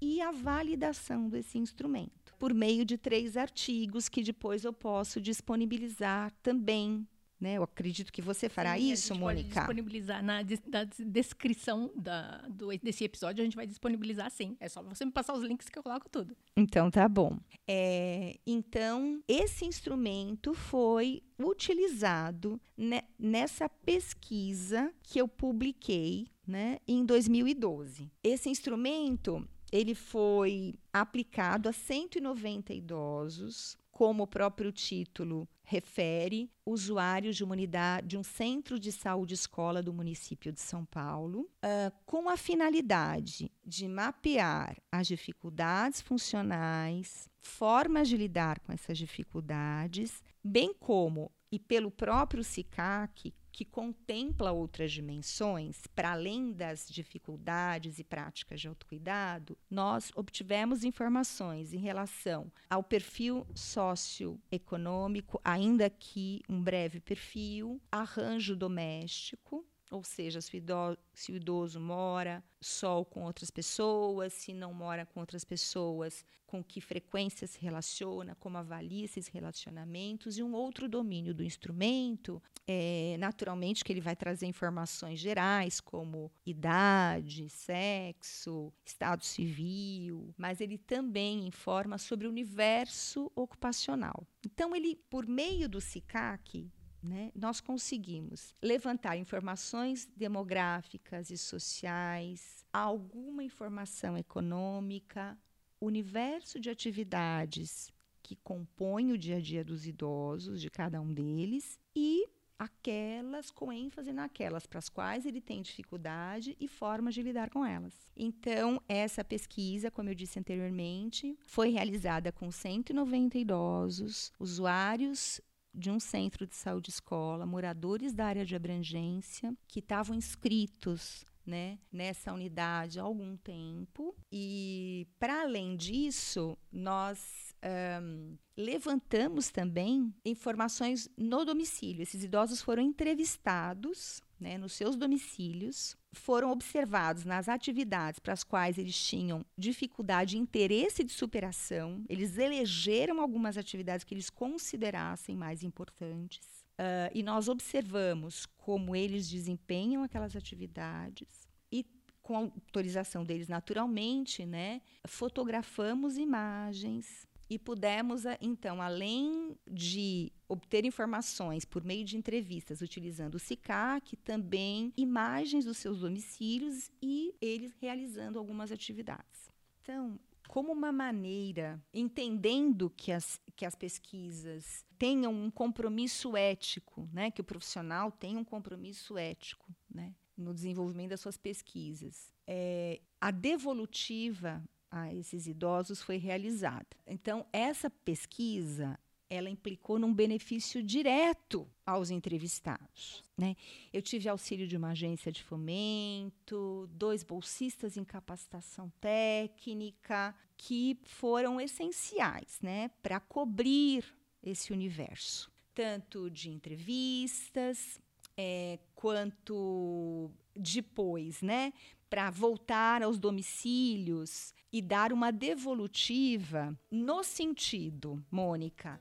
e 0.00 0.20
a 0.20 0.30
validação 0.30 1.28
desse 1.28 1.58
instrumento 1.58 2.19
por 2.40 2.54
meio 2.54 2.86
de 2.86 2.96
três 2.96 3.36
artigos 3.36 4.08
que 4.08 4.22
depois 4.22 4.64
eu 4.64 4.72
posso 4.72 5.20
disponibilizar 5.20 6.32
também. 6.42 7.06
Né? 7.38 7.54
Eu 7.54 7.62
acredito 7.62 8.12
que 8.12 8.20
você 8.20 8.48
fará 8.48 8.76
Sim, 8.76 8.92
isso, 8.92 9.14
Mônica. 9.14 9.48
Pode 9.48 9.54
disponibilizar 9.60 10.24
na 10.24 10.42
descrição 10.42 11.90
da, 11.94 12.38
do, 12.48 12.68
desse 12.78 13.04
episódio, 13.04 13.42
a 13.42 13.44
gente 13.44 13.56
vai 13.56 13.66
disponibilizar 13.66 14.30
sim. 14.30 14.56
É 14.58 14.68
só 14.68 14.82
você 14.82 15.04
me 15.04 15.12
passar 15.12 15.34
os 15.34 15.42
links 15.42 15.68
que 15.68 15.78
eu 15.78 15.82
coloco 15.82 16.08
tudo. 16.08 16.34
Então 16.56 16.90
tá 16.90 17.06
bom. 17.08 17.38
É, 17.68 18.38
então, 18.46 19.22
esse 19.28 19.66
instrumento 19.66 20.54
foi 20.54 21.22
utilizado 21.38 22.60
ne, 22.76 23.02
nessa 23.18 23.68
pesquisa 23.68 24.92
que 25.02 25.18
eu 25.18 25.28
publiquei 25.28 26.26
né, 26.46 26.78
em 26.86 27.04
2012. 27.04 28.10
Esse 28.22 28.48
instrumento 28.48 29.46
ele 29.70 29.94
foi 29.94 30.74
aplicado 30.92 31.68
a 31.68 31.72
190 31.72 32.72
idosos, 32.72 33.76
como 34.00 34.22
o 34.22 34.26
próprio 34.26 34.72
título 34.72 35.48
refere, 35.62 36.50
usuários 36.66 37.36
de 37.36 37.44
uma 37.44 37.52
unidade 37.52 38.08
de 38.08 38.16
um 38.16 38.22
centro 38.22 38.78
de 38.78 38.90
saúde 38.90 39.34
escola 39.34 39.82
do 39.82 39.92
município 39.92 40.50
de 40.50 40.60
São 40.60 40.84
Paulo, 40.84 41.42
uh, 41.42 41.92
com 42.06 42.28
a 42.28 42.36
finalidade 42.36 43.52
de 43.64 43.86
mapear 43.86 44.76
as 44.90 45.06
dificuldades 45.06 46.00
funcionais, 46.00 47.28
formas 47.40 48.08
de 48.08 48.16
lidar 48.16 48.58
com 48.60 48.72
essas 48.72 48.98
dificuldades, 48.98 50.22
bem 50.42 50.74
como 50.74 51.30
e 51.52 51.58
pelo 51.58 51.90
próprio 51.90 52.42
SICAC, 52.42 53.34
que 53.52 53.64
contempla 53.64 54.52
outras 54.52 54.92
dimensões, 54.92 55.86
para 55.88 56.12
além 56.12 56.52
das 56.52 56.88
dificuldades 56.88 57.98
e 57.98 58.04
práticas 58.04 58.60
de 58.60 58.68
autocuidado, 58.68 59.56
nós 59.70 60.10
obtivemos 60.14 60.84
informações 60.84 61.72
em 61.72 61.78
relação 61.78 62.50
ao 62.68 62.82
perfil 62.82 63.46
socioeconômico, 63.54 65.40
ainda 65.44 65.90
que 65.90 66.42
um 66.48 66.62
breve 66.62 67.00
perfil, 67.00 67.80
arranjo 67.90 68.56
doméstico, 68.56 69.66
ou 69.90 70.04
seja, 70.04 70.40
se 70.40 70.54
o, 70.54 70.56
idoso, 70.56 70.98
se 71.12 71.32
o 71.32 71.36
idoso 71.36 71.80
mora 71.80 72.42
só 72.60 73.04
com 73.04 73.24
outras 73.24 73.50
pessoas, 73.50 74.32
se 74.32 74.52
não 74.52 74.72
mora 74.72 75.04
com 75.04 75.18
outras 75.18 75.44
pessoas, 75.44 76.24
com 76.46 76.62
que 76.62 76.80
frequência 76.80 77.46
se 77.46 77.60
relaciona, 77.60 78.36
como 78.36 78.58
avalia 78.58 79.04
esses 79.04 79.26
relacionamentos, 79.28 80.38
e 80.38 80.42
um 80.42 80.52
outro 80.52 80.88
domínio 80.88 81.34
do 81.34 81.42
instrumento, 81.42 82.42
é, 82.66 83.16
naturalmente 83.18 83.84
que 83.84 83.92
ele 83.92 84.00
vai 84.00 84.14
trazer 84.14 84.46
informações 84.46 85.18
gerais, 85.18 85.80
como 85.80 86.30
idade, 86.46 87.48
sexo, 87.48 88.72
estado 88.84 89.24
civil, 89.24 90.32
mas 90.36 90.60
ele 90.60 90.78
também 90.78 91.46
informa 91.46 91.98
sobre 91.98 92.26
o 92.26 92.30
universo 92.30 93.30
ocupacional. 93.34 94.26
Então, 94.44 94.74
ele, 94.74 94.96
por 95.08 95.26
meio 95.26 95.68
do 95.68 95.80
SICAC, 95.80 96.70
né, 97.02 97.32
nós 97.34 97.60
conseguimos 97.60 98.54
levantar 98.62 99.16
informações 99.16 100.08
demográficas 100.16 101.30
e 101.30 101.38
sociais, 101.38 102.64
alguma 102.72 103.42
informação 103.42 104.16
econômica, 104.18 105.38
universo 105.80 106.60
de 106.60 106.68
atividades 106.68 107.90
que 108.22 108.36
compõem 108.36 109.12
o 109.12 109.18
dia 109.18 109.36
a 109.36 109.40
dia 109.40 109.64
dos 109.64 109.86
idosos, 109.86 110.60
de 110.60 110.70
cada 110.70 111.00
um 111.00 111.12
deles, 111.12 111.80
e 111.96 112.28
aquelas 112.58 113.50
com 113.50 113.72
ênfase 113.72 114.12
naquelas 114.12 114.66
para 114.66 114.78
as 114.78 114.90
quais 114.90 115.24
ele 115.24 115.40
tem 115.40 115.62
dificuldade 115.62 116.54
e 116.60 116.68
formas 116.68 117.14
de 117.14 117.22
lidar 117.22 117.48
com 117.48 117.64
elas. 117.64 117.94
Então, 118.14 118.80
essa 118.86 119.24
pesquisa, 119.24 119.90
como 119.90 120.10
eu 120.10 120.14
disse 120.14 120.38
anteriormente, 120.38 121.34
foi 121.40 121.70
realizada 121.70 122.30
com 122.30 122.50
190 122.50 123.38
idosos, 123.38 124.30
usuários 124.38 125.40
de 125.74 125.90
um 125.90 126.00
centro 126.00 126.46
de 126.46 126.54
saúde 126.54 126.90
escola, 126.90 127.46
moradores 127.46 128.12
da 128.12 128.26
área 128.26 128.44
de 128.44 128.54
abrangência 128.56 129.54
que 129.68 129.80
estavam 129.80 130.14
inscritos 130.16 131.24
né, 131.46 131.78
nessa 131.90 132.32
unidade 132.32 133.00
há 133.00 133.02
algum 133.02 133.36
tempo. 133.36 134.14
E, 134.30 135.06
para 135.18 135.42
além 135.42 135.76
disso, 135.76 136.56
nós 136.70 137.54
um, 138.02 138.36
levantamos 138.56 139.50
também 139.50 140.14
informações 140.24 141.08
no 141.16 141.44
domicílio. 141.44 142.02
Esses 142.02 142.24
idosos 142.24 142.62
foram 142.62 142.82
entrevistados 142.82 144.22
né, 144.40 144.56
nos 144.56 144.72
seus 144.72 144.96
domicílios, 144.96 145.96
foram 146.12 146.50
observados 146.50 147.24
nas 147.24 147.48
atividades 147.48 148.18
para 148.18 148.32
as 148.32 148.42
quais 148.42 148.78
eles 148.78 148.96
tinham 148.96 149.44
dificuldade 149.56 150.36
e 150.36 150.40
interesse 150.40 151.04
de 151.04 151.12
superação. 151.12 152.04
Eles 152.08 152.38
elegeram 152.38 153.20
algumas 153.20 153.56
atividades 153.56 154.04
que 154.04 154.14
eles 154.14 154.30
considerassem 154.30 155.36
mais 155.36 155.62
importantes. 155.62 156.64
Uh, 156.80 157.12
e 157.14 157.22
nós 157.22 157.48
observamos 157.48 158.46
como 158.56 158.96
eles 158.96 159.28
desempenham 159.28 160.02
aquelas 160.02 160.34
atividades 160.34 161.46
e, 161.70 161.84
com 162.22 162.36
autorização 162.36 163.24
deles 163.24 163.48
naturalmente, 163.48 164.46
né, 164.46 164.80
fotografamos 165.06 166.16
imagens 166.16 167.28
e 167.50 167.58
pudemos, 167.58 168.22
então, 168.40 168.80
além 168.80 169.58
de 169.68 170.32
obter 170.48 170.84
informações 170.84 171.64
por 171.64 171.82
meio 171.82 172.04
de 172.04 172.16
entrevistas 172.16 172.80
utilizando 172.80 173.34
o 173.34 173.40
SICAC, 173.40 174.16
também 174.18 174.92
imagens 174.96 175.64
dos 175.64 175.76
seus 175.76 175.98
domicílios 175.98 176.92
e 177.02 177.34
eles 177.40 177.74
realizando 177.80 178.38
algumas 178.38 178.70
atividades. 178.70 179.50
Então, 179.82 180.16
como 180.46 180.72
uma 180.72 180.92
maneira, 180.92 181.82
entendendo 181.92 182.88
que 182.88 183.10
as, 183.10 183.40
que 183.56 183.66
as 183.66 183.74
pesquisas 183.74 184.84
tenham 184.96 185.32
um 185.32 185.50
compromisso 185.50 186.36
ético, 186.36 187.08
né, 187.12 187.32
que 187.32 187.40
o 187.40 187.44
profissional 187.44 188.12
tenha 188.12 188.38
um 188.38 188.44
compromisso 188.44 189.18
ético 189.18 189.74
né, 189.92 190.14
no 190.36 190.54
desenvolvimento 190.54 191.10
das 191.10 191.20
suas 191.20 191.36
pesquisas. 191.36 192.32
É, 192.46 193.00
a 193.20 193.32
devolutiva 193.32 194.62
a 194.90 195.12
esses 195.14 195.46
idosos 195.46 196.02
foi 196.02 196.16
realizada. 196.16 196.86
Então, 197.06 197.46
essa 197.52 197.88
pesquisa 197.88 198.98
ela 199.30 199.48
implicou 199.48 199.96
num 199.96 200.12
benefício 200.12 200.82
direto 200.82 201.66
aos 201.86 202.10
entrevistados. 202.10 203.22
Né? 203.38 203.54
Eu 203.92 204.02
tive 204.02 204.28
auxílio 204.28 204.66
de 204.66 204.76
uma 204.76 204.90
agência 204.90 205.30
de 205.30 205.40
fomento, 205.40 206.88
dois 206.92 207.22
bolsistas 207.22 207.96
em 207.96 208.02
capacitação 208.02 208.92
técnica, 209.00 210.34
que 210.56 210.98
foram 211.04 211.60
essenciais 211.60 212.58
né, 212.60 212.90
para 213.00 213.20
cobrir 213.20 214.04
esse 214.42 214.72
universo, 214.72 215.50
tanto 215.72 216.28
de 216.28 216.50
entrevistas 216.50 218.00
é, 218.36 218.80
quanto 218.96 220.30
depois, 220.56 221.40
né, 221.40 221.72
para 222.10 222.28
voltar 222.28 223.02
aos 223.02 223.18
domicílios 223.18 224.52
e 224.72 224.82
dar 224.82 225.12
uma 225.12 225.30
devolutiva 225.30 226.76
no 226.90 227.22
sentido, 227.22 228.22
Mônica, 228.30 229.00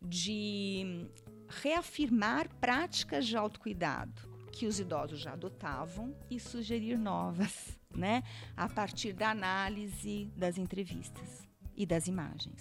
de 0.00 1.06
reafirmar 1.46 2.48
práticas 2.56 3.26
de 3.26 3.36
autocuidado 3.36 4.28
que 4.50 4.66
os 4.66 4.80
idosos 4.80 5.20
já 5.20 5.34
adotavam 5.34 6.16
e 6.30 6.40
sugerir 6.40 6.98
novas, 6.98 7.78
né, 7.94 8.22
a 8.56 8.68
partir 8.68 9.12
da 9.12 9.30
análise 9.30 10.32
das 10.36 10.58
entrevistas 10.58 11.46
e 11.76 11.86
das 11.86 12.08
imagens. 12.08 12.60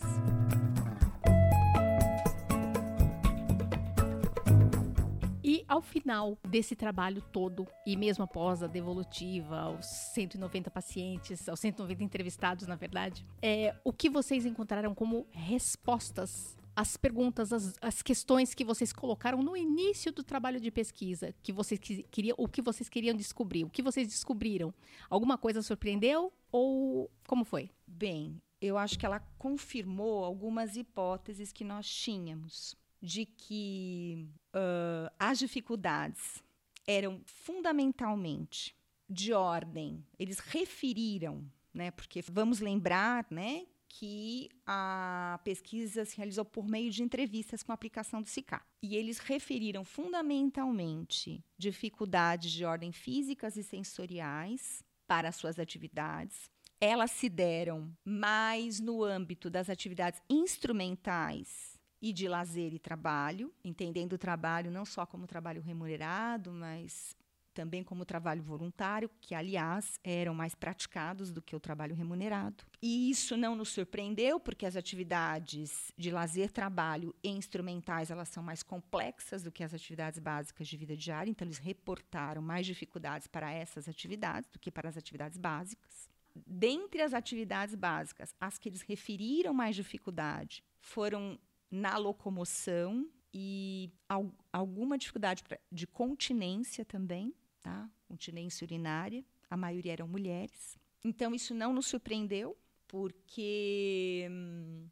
Ao 5.67 5.81
final 5.81 6.37
desse 6.47 6.75
trabalho 6.75 7.21
todo, 7.21 7.67
e 7.85 7.95
mesmo 7.95 8.23
após 8.23 8.63
a 8.63 8.67
devolutiva, 8.67 9.59
aos 9.59 9.85
190 9.85 10.71
pacientes, 10.71 11.47
aos 11.49 11.59
190 11.59 12.03
entrevistados, 12.03 12.67
na 12.67 12.75
verdade, 12.75 13.25
é, 13.41 13.75
o 13.83 13.91
que 13.91 14.09
vocês 14.09 14.45
encontraram 14.45 14.95
como 14.95 15.27
respostas 15.31 16.57
às 16.75 16.95
perguntas, 16.95 17.51
às, 17.81 18.03
questões 18.03 18.53
que 18.53 18.63
vocês 18.63 18.93
colocaram 18.93 19.41
no 19.41 19.57
início 19.57 20.11
do 20.11 20.23
trabalho 20.23 20.59
de 20.61 20.69
pesquisa, 20.69 21.33
que 21.41 21.51
vocês 21.51 21.79
queriam, 22.11 22.35
o 22.37 22.47
que 22.47 22.61
vocês 22.61 22.87
queriam 22.87 23.15
descobrir, 23.15 23.63
o 23.63 23.69
que 23.69 23.81
vocês 23.81 24.07
descobriram? 24.07 24.71
Alguma 25.09 25.39
coisa 25.39 25.63
surpreendeu 25.63 26.31
ou 26.51 27.09
como 27.27 27.43
foi? 27.43 27.71
Bem, 27.87 28.39
eu 28.61 28.77
acho 28.77 28.97
que 28.99 29.07
ela 29.07 29.19
confirmou 29.39 30.23
algumas 30.23 30.77
hipóteses 30.77 31.51
que 31.51 31.63
nós 31.63 31.89
tínhamos 31.89 32.75
de 33.01 33.25
que 33.25 34.27
uh, 34.55 35.13
as 35.19 35.39
dificuldades 35.39 36.43
eram 36.85 37.21
fundamentalmente 37.25 38.75
de 39.09 39.33
ordem, 39.33 40.05
eles 40.17 40.39
referiram, 40.39 41.45
né, 41.73 41.91
porque 41.91 42.21
vamos 42.21 42.59
lembrar 42.59 43.25
né, 43.29 43.65
que 43.87 44.49
a 44.65 45.39
pesquisa 45.43 46.05
se 46.05 46.17
realizou 46.17 46.45
por 46.45 46.67
meio 46.67 46.91
de 46.91 47.03
entrevistas 47.03 47.63
com 47.63 47.71
a 47.71 47.75
aplicação 47.75 48.21
do 48.21 48.27
SICA. 48.27 48.61
E 48.81 48.95
eles 48.95 49.19
referiram 49.19 49.83
fundamentalmente 49.83 51.43
dificuldades 51.57 52.51
de 52.51 52.65
ordem 52.65 52.91
físicas 52.91 53.55
e 53.55 53.63
sensoriais 53.63 54.83
para 55.07 55.29
as 55.29 55.35
suas 55.35 55.57
atividades. 55.57 56.49
Elas 56.79 57.11
se 57.11 57.27
deram 57.27 57.91
mais 58.05 58.79
no 58.79 59.03
âmbito 59.03 59.49
das 59.49 59.69
atividades 59.69 60.21
instrumentais 60.29 61.76
e 62.01 62.13
de 62.13 62.27
lazer 62.27 62.73
e 62.73 62.79
trabalho, 62.79 63.53
entendendo 63.63 64.13
o 64.13 64.17
trabalho 64.17 64.71
não 64.71 64.85
só 64.85 65.05
como 65.05 65.27
trabalho 65.27 65.61
remunerado, 65.61 66.51
mas 66.51 67.15
também 67.57 67.83
como 67.83 68.05
trabalho 68.05 68.43
voluntário, 68.43 69.09
que 69.19 69.33
aliás 69.33 69.99
eram 70.03 70.35
mais 70.35 70.53
praticados 70.53 71.31
do 71.31 71.41
que 71.41 71.55
o 71.55 71.59
trabalho 71.59 71.95
remunerado. 71.95 72.63
E 72.79 73.09
isso 73.09 73.35
não 73.35 73.55
nos 73.55 73.69
surpreendeu, 73.69 74.39
porque 74.39 74.63
as 74.63 74.75
atividades 74.75 75.91
de 75.97 76.11
lazer, 76.11 76.51
trabalho 76.51 77.15
e 77.23 77.29
instrumentais, 77.29 78.11
elas 78.11 78.29
são 78.29 78.43
mais 78.43 78.61
complexas 78.61 79.41
do 79.41 79.51
que 79.51 79.63
as 79.63 79.73
atividades 79.73 80.19
básicas 80.19 80.67
de 80.67 80.77
vida 80.77 80.95
diária, 80.95 81.31
então 81.31 81.47
eles 81.47 81.57
reportaram 81.57 82.43
mais 82.43 82.67
dificuldades 82.67 83.25
para 83.25 83.51
essas 83.51 83.89
atividades 83.89 84.47
do 84.51 84.59
que 84.59 84.69
para 84.69 84.87
as 84.87 84.95
atividades 84.95 85.39
básicas. 85.39 86.07
Dentre 86.45 87.01
as 87.01 87.15
atividades 87.15 87.73
básicas, 87.73 88.35
as 88.39 88.59
que 88.59 88.69
eles 88.69 88.83
referiram 88.83 89.51
mais 89.51 89.75
dificuldade 89.75 90.63
foram 90.79 91.39
na 91.69 91.97
locomoção 91.97 93.07
e 93.33 93.91
al 94.07 94.31
alguma 94.51 94.97
dificuldade 94.97 95.43
de 95.71 95.85
continência 95.85 96.83
também, 96.83 97.33
tá? 97.61 97.89
Continência 98.07 98.65
urinária. 98.65 99.23
A 99.49 99.55
maioria 99.55 99.93
eram 99.93 100.07
mulheres. 100.07 100.77
Então, 101.03 101.33
isso 101.33 101.53
não 101.53 101.71
nos 101.71 101.87
surpreendeu, 101.87 102.57
porque 102.87 104.27
hum, 104.29 104.87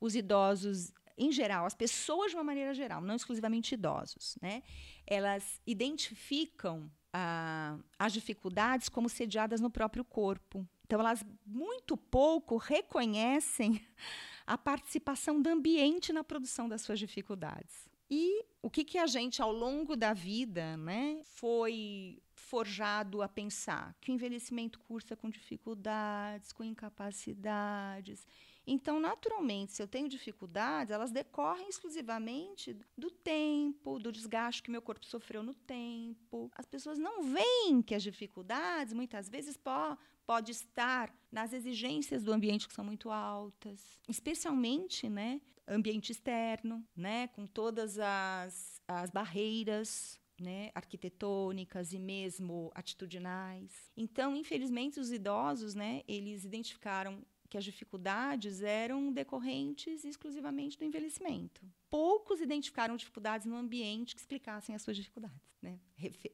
os 0.00 0.14
idosos, 0.14 0.92
em 1.16 1.30
geral, 1.30 1.66
as 1.66 1.74
pessoas 1.74 2.30
de 2.30 2.36
uma 2.36 2.44
maneira 2.44 2.74
geral, 2.74 3.00
não 3.00 3.14
exclusivamente 3.14 3.74
idosos, 3.74 4.36
né? 4.42 4.62
Elas 5.06 5.60
identificam 5.66 6.90
ah, 7.12 7.78
as 7.98 8.12
dificuldades 8.12 8.88
como 8.88 9.08
sediadas 9.08 9.60
no 9.60 9.70
próprio 9.70 10.04
corpo. 10.04 10.68
Então, 10.84 11.00
elas 11.00 11.24
muito 11.46 11.96
pouco 11.96 12.56
reconhecem 12.56 13.80
a 14.46 14.58
participação 14.58 15.40
do 15.40 15.48
ambiente 15.48 16.12
na 16.12 16.22
produção 16.22 16.68
das 16.68 16.82
suas 16.82 16.98
dificuldades. 16.98 17.88
E 18.10 18.44
o 18.62 18.70
que, 18.70 18.84
que 18.84 18.98
a 18.98 19.06
gente, 19.06 19.40
ao 19.40 19.52
longo 19.52 19.96
da 19.96 20.12
vida, 20.12 20.76
né, 20.76 21.20
foi 21.24 22.22
forjado 22.34 23.22
a 23.22 23.28
pensar? 23.28 23.94
Que 24.00 24.10
o 24.10 24.14
envelhecimento 24.14 24.78
cursa 24.80 25.16
com 25.16 25.30
dificuldades, 25.30 26.52
com 26.52 26.62
incapacidades. 26.62 28.26
Então, 28.66 28.98
naturalmente, 28.98 29.72
se 29.72 29.82
eu 29.82 29.86
tenho 29.86 30.08
dificuldades, 30.08 30.90
elas 30.90 31.10
decorrem 31.10 31.68
exclusivamente 31.68 32.76
do 32.96 33.10
tempo, 33.10 33.98
do 33.98 34.10
desgaste 34.10 34.62
que 34.62 34.70
meu 34.70 34.80
corpo 34.80 35.04
sofreu 35.04 35.42
no 35.42 35.54
tempo. 35.54 36.50
As 36.54 36.66
pessoas 36.66 36.98
não 36.98 37.22
veem 37.22 37.82
que 37.82 37.94
as 37.94 38.02
dificuldades, 38.02 38.94
muitas 38.94 39.28
vezes, 39.28 39.56
po 39.56 39.96
pode 40.26 40.52
estar 40.52 41.14
nas 41.30 41.52
exigências 41.52 42.24
do 42.24 42.32
ambiente 42.32 42.66
que 42.66 42.72
são 42.72 42.82
muito 42.82 43.10
altas, 43.10 44.00
especialmente, 44.08 45.06
né, 45.06 45.38
ambiente 45.68 46.12
externo, 46.12 46.82
né, 46.96 47.28
com 47.28 47.46
todas 47.46 47.98
as, 47.98 48.80
as 48.88 49.10
barreiras 49.10 50.18
né, 50.40 50.70
arquitetônicas 50.74 51.92
e 51.92 51.98
mesmo 51.98 52.70
atitudinais. 52.74 53.70
Então, 53.96 54.34
infelizmente, 54.34 54.98
os 54.98 55.12
idosos, 55.12 55.74
né, 55.74 56.02
eles 56.08 56.44
identificaram 56.44 57.22
que 57.54 57.58
as 57.58 57.64
dificuldades 57.64 58.62
eram 58.62 59.12
decorrentes 59.12 60.04
exclusivamente 60.04 60.76
do 60.76 60.84
envelhecimento. 60.84 61.64
Poucos 61.88 62.40
identificaram 62.40 62.96
dificuldades 62.96 63.46
no 63.46 63.54
ambiente 63.54 64.12
que 64.12 64.20
explicassem 64.20 64.74
as 64.74 64.82
suas 64.82 64.96
dificuldades. 64.96 65.38
Né? 65.62 65.78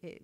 Eh, 0.02 0.22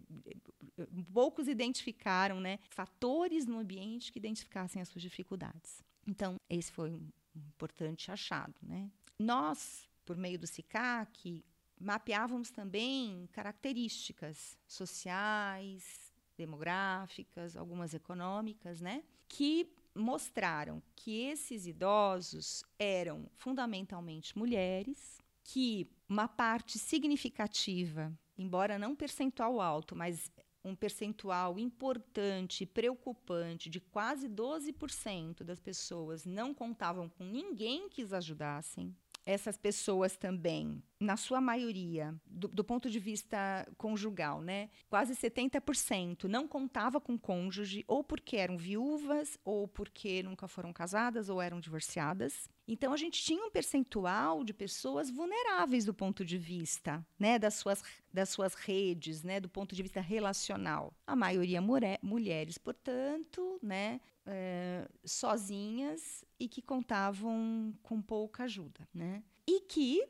poucos 1.13 1.49
identificaram 1.49 2.41
né, 2.41 2.59
fatores 2.71 3.45
no 3.45 3.59
ambiente 3.59 4.11
que 4.11 4.19
identificassem 4.19 4.81
as 4.81 4.89
suas 4.89 5.03
dificuldades. 5.03 5.85
Então, 6.07 6.41
esse 6.49 6.73
foi 6.73 6.91
um 6.91 7.11
importante 7.35 8.11
achado. 8.11 8.55
Né? 8.63 8.91
Nós, 9.19 9.87
por 10.03 10.17
meio 10.17 10.39
do 10.39 10.47
SICAC, 10.47 11.45
mapeávamos 11.79 12.51
também 12.51 13.29
características 13.33 14.59
sociais, 14.67 16.11
demográficas, 16.39 17.55
algumas 17.55 17.93
econômicas, 17.93 18.81
né? 18.81 19.05
que 19.29 19.76
mostraram 19.97 20.83
que 20.95 21.23
esses 21.23 21.67
idosos 21.67 22.63
eram 22.79 23.29
fundamentalmente 23.37 24.37
mulheres, 24.37 25.21
que 25.43 25.89
uma 26.09 26.29
parte 26.29 26.79
significativa, 26.79 28.13
embora 28.37 28.79
não 28.79 28.95
percentual 28.95 29.61
alto, 29.61 29.97
mas 29.97 30.31
um 30.65 30.75
percentual 30.75 31.59
importante 31.59 32.67
preocupante 32.67 33.71
de 33.71 33.81
quase 33.81 34.29
12% 34.29 35.45
das 35.45 35.61
pessoas 35.61 36.25
não 36.25 36.53
contavam 36.53 37.09
com 37.09 37.25
ninguém 37.25 37.89
que 37.89 38.03
os 38.03 38.13
ajudassem, 38.13 38.95
essas 39.27 39.59
pessoas 39.59 40.17
também, 40.17 40.81
na 41.01 41.17
sua 41.17 41.41
maioria, 41.41 42.15
do, 42.25 42.47
do, 42.47 42.62
ponto 42.62 42.89
de 42.89 43.01
vista 43.01 43.67
conjugal, 43.77 44.41
né? 44.41 44.71
Quase 44.89 45.15
70% 45.15 46.25
não 46.25 46.47
contava 46.47 47.01
com 47.01 47.19
cônjuge, 47.19 47.85
ou 47.89 48.05
porque 48.05 48.37
eram 48.37 48.57
viúvas, 48.57 49.37
ou 49.45 49.67
porque 49.67 50.23
nunca 50.23 50.47
foram 50.47 50.73
casadas, 50.73 51.29
ou 51.29 51.43
eram 51.43 51.59
divorciadas. 51.59 52.49
Então 52.69 52.93
a 52.93 52.97
gente 52.97 53.21
tinha 53.21 53.45
um 53.45 53.51
percentual 53.51 54.45
de 54.45 54.55
pessoas 54.55 55.11
vulneráveis 55.11 55.85
do 55.85 55.93
ponto 55.93 56.25
de 56.25 56.39
vista, 56.39 57.05
né, 57.19 57.37
das 57.37 57.55
suas, 57.55 57.83
das 58.12 58.29
suas 58.29 58.55
redes, 58.55 59.25
né, 59.25 59.41
do 59.41 59.49
ponto 59.49 59.75
de 59.75 59.83
vista 59.83 60.01
relacional. 60.01 60.95
A 61.05 61.17
maioria 61.17 61.61
mulher, 61.61 61.99
mulheres, 62.01 62.59
portanto, 62.59 63.59
né, 63.61 64.01
é, 64.27 64.89
sozinhas 65.05 66.25
e 66.39 66.49
que 66.49 66.61
contavam 66.61 67.73
com 67.83 68.03
pouca 68.03 68.45
ajuda, 68.45 68.87
né? 68.93 69.23
E 69.47 69.61
que 69.61 70.07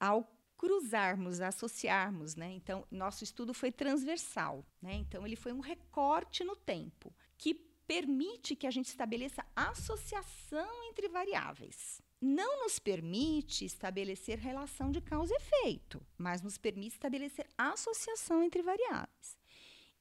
ao 0.00 0.34
cruzarmos, 0.56 1.40
associarmos, 1.40 2.34
né? 2.34 2.52
Então, 2.52 2.84
nosso 2.90 3.22
estudo 3.22 3.54
foi 3.54 3.70
transversal, 3.70 4.66
né? 4.82 4.94
Então, 4.94 5.24
ele 5.24 5.36
foi 5.36 5.52
um 5.52 5.60
recorte 5.60 6.42
no 6.42 6.56
tempo 6.56 7.14
que 7.36 7.54
permite 7.54 8.56
que 8.56 8.66
a 8.66 8.70
gente 8.70 8.86
estabeleça 8.86 9.44
associação 9.54 10.84
entre 10.90 11.08
variáveis. 11.08 12.02
Não 12.20 12.64
nos 12.64 12.80
permite 12.80 13.64
estabelecer 13.64 14.38
relação 14.38 14.90
de 14.90 15.00
causa 15.00 15.32
e 15.32 15.36
efeito, 15.36 16.04
mas 16.18 16.42
nos 16.42 16.58
permite 16.58 16.94
estabelecer 16.94 17.46
associação 17.56 18.42
entre 18.42 18.60
variáveis. 18.60 19.38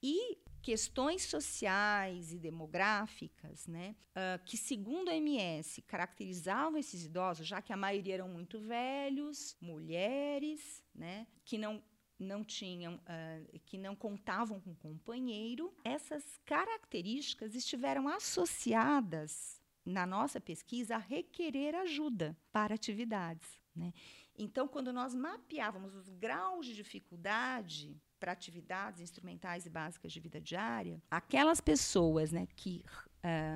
E 0.02 0.38
questões 0.68 1.22
sociais 1.24 2.34
e 2.34 2.38
demográficas, 2.38 3.68
né, 3.68 3.96
uh, 4.12 4.44
que 4.44 4.58
segundo 4.58 5.08
a 5.08 5.16
MS 5.16 5.82
caracterizavam 5.84 6.78
esses 6.78 7.06
idosos, 7.06 7.48
já 7.48 7.62
que 7.62 7.72
a 7.72 7.78
maioria 7.78 8.16
eram 8.16 8.28
muito 8.28 8.60
velhos, 8.60 9.56
mulheres, 9.62 10.84
né, 10.94 11.26
que 11.46 11.58
não 11.58 11.82
não 12.20 12.44
tinham, 12.44 12.96
uh, 12.96 13.60
que 13.60 13.78
não 13.78 13.96
contavam 13.96 14.60
com 14.60 14.76
companheiro, 14.76 15.74
essas 15.86 16.38
características 16.44 17.56
estiveram 17.56 18.10
associadas 18.10 19.62
na 19.86 20.06
nossa 20.06 20.42
pesquisa 20.42 20.96
a 20.96 20.98
requerer 20.98 21.76
ajuda 21.76 22.36
para 22.52 22.74
atividades. 22.76 23.48
Né? 23.74 23.94
Então, 24.36 24.68
quando 24.68 24.92
nós 24.92 25.14
mapeávamos 25.16 25.96
os 25.96 26.10
graus 26.10 26.66
de 26.66 26.74
dificuldade 26.74 27.96
para 28.20 28.32
atividades 28.32 29.02
instrumentais 29.02 29.66
e 29.66 29.70
básicas 29.70 30.12
de 30.12 30.20
vida 30.20 30.40
diária, 30.40 31.02
aquelas 31.10 31.62
pessoas 31.62 32.32
né, 32.32 32.48
que 32.56 32.84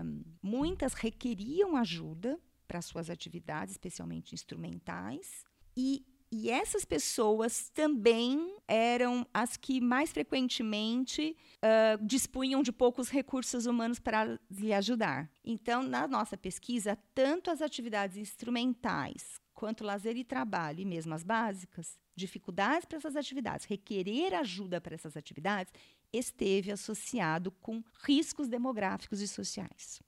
um, 0.03 0.23
muitas 0.41 0.93
requeriam 0.93 1.75
ajuda 1.75 2.39
para 2.67 2.81
suas 2.81 3.09
atividades, 3.09 3.73
especialmente 3.73 4.33
instrumentais, 4.33 5.43
e, 5.75 6.05
e 6.31 6.49
essas 6.49 6.85
pessoas 6.85 7.69
também 7.69 8.57
eram 8.67 9.27
as 9.33 9.57
que 9.57 9.81
mais 9.81 10.11
frequentemente 10.11 11.35
uh, 11.57 12.05
dispunham 12.05 12.63
de 12.63 12.71
poucos 12.71 13.09
recursos 13.09 13.65
humanos 13.65 13.99
para 13.99 14.39
lhe 14.49 14.73
ajudar. 14.73 15.29
Então, 15.43 15.83
na 15.83 16.07
nossa 16.07 16.37
pesquisa, 16.37 16.97
tanto 17.13 17.51
as 17.51 17.61
atividades 17.61 18.15
instrumentais 18.15 19.41
quanto 19.53 19.83
lazer 19.83 20.15
e 20.17 20.23
trabalho, 20.23 20.79
e 20.79 20.85
mesmo 20.85 21.13
as 21.13 21.23
básicas, 21.23 21.99
dificuldades 22.15 22.85
para 22.85 22.97
essas 22.97 23.15
atividades, 23.15 23.65
requerer 23.65 24.33
ajuda 24.33 24.81
para 24.81 24.95
essas 24.95 25.15
atividades, 25.15 25.73
esteve 26.11 26.71
associado 26.71 27.51
com 27.51 27.83
riscos 28.03 28.47
demográficos 28.47 29.21
e 29.21 29.27
sociais. 29.27 30.01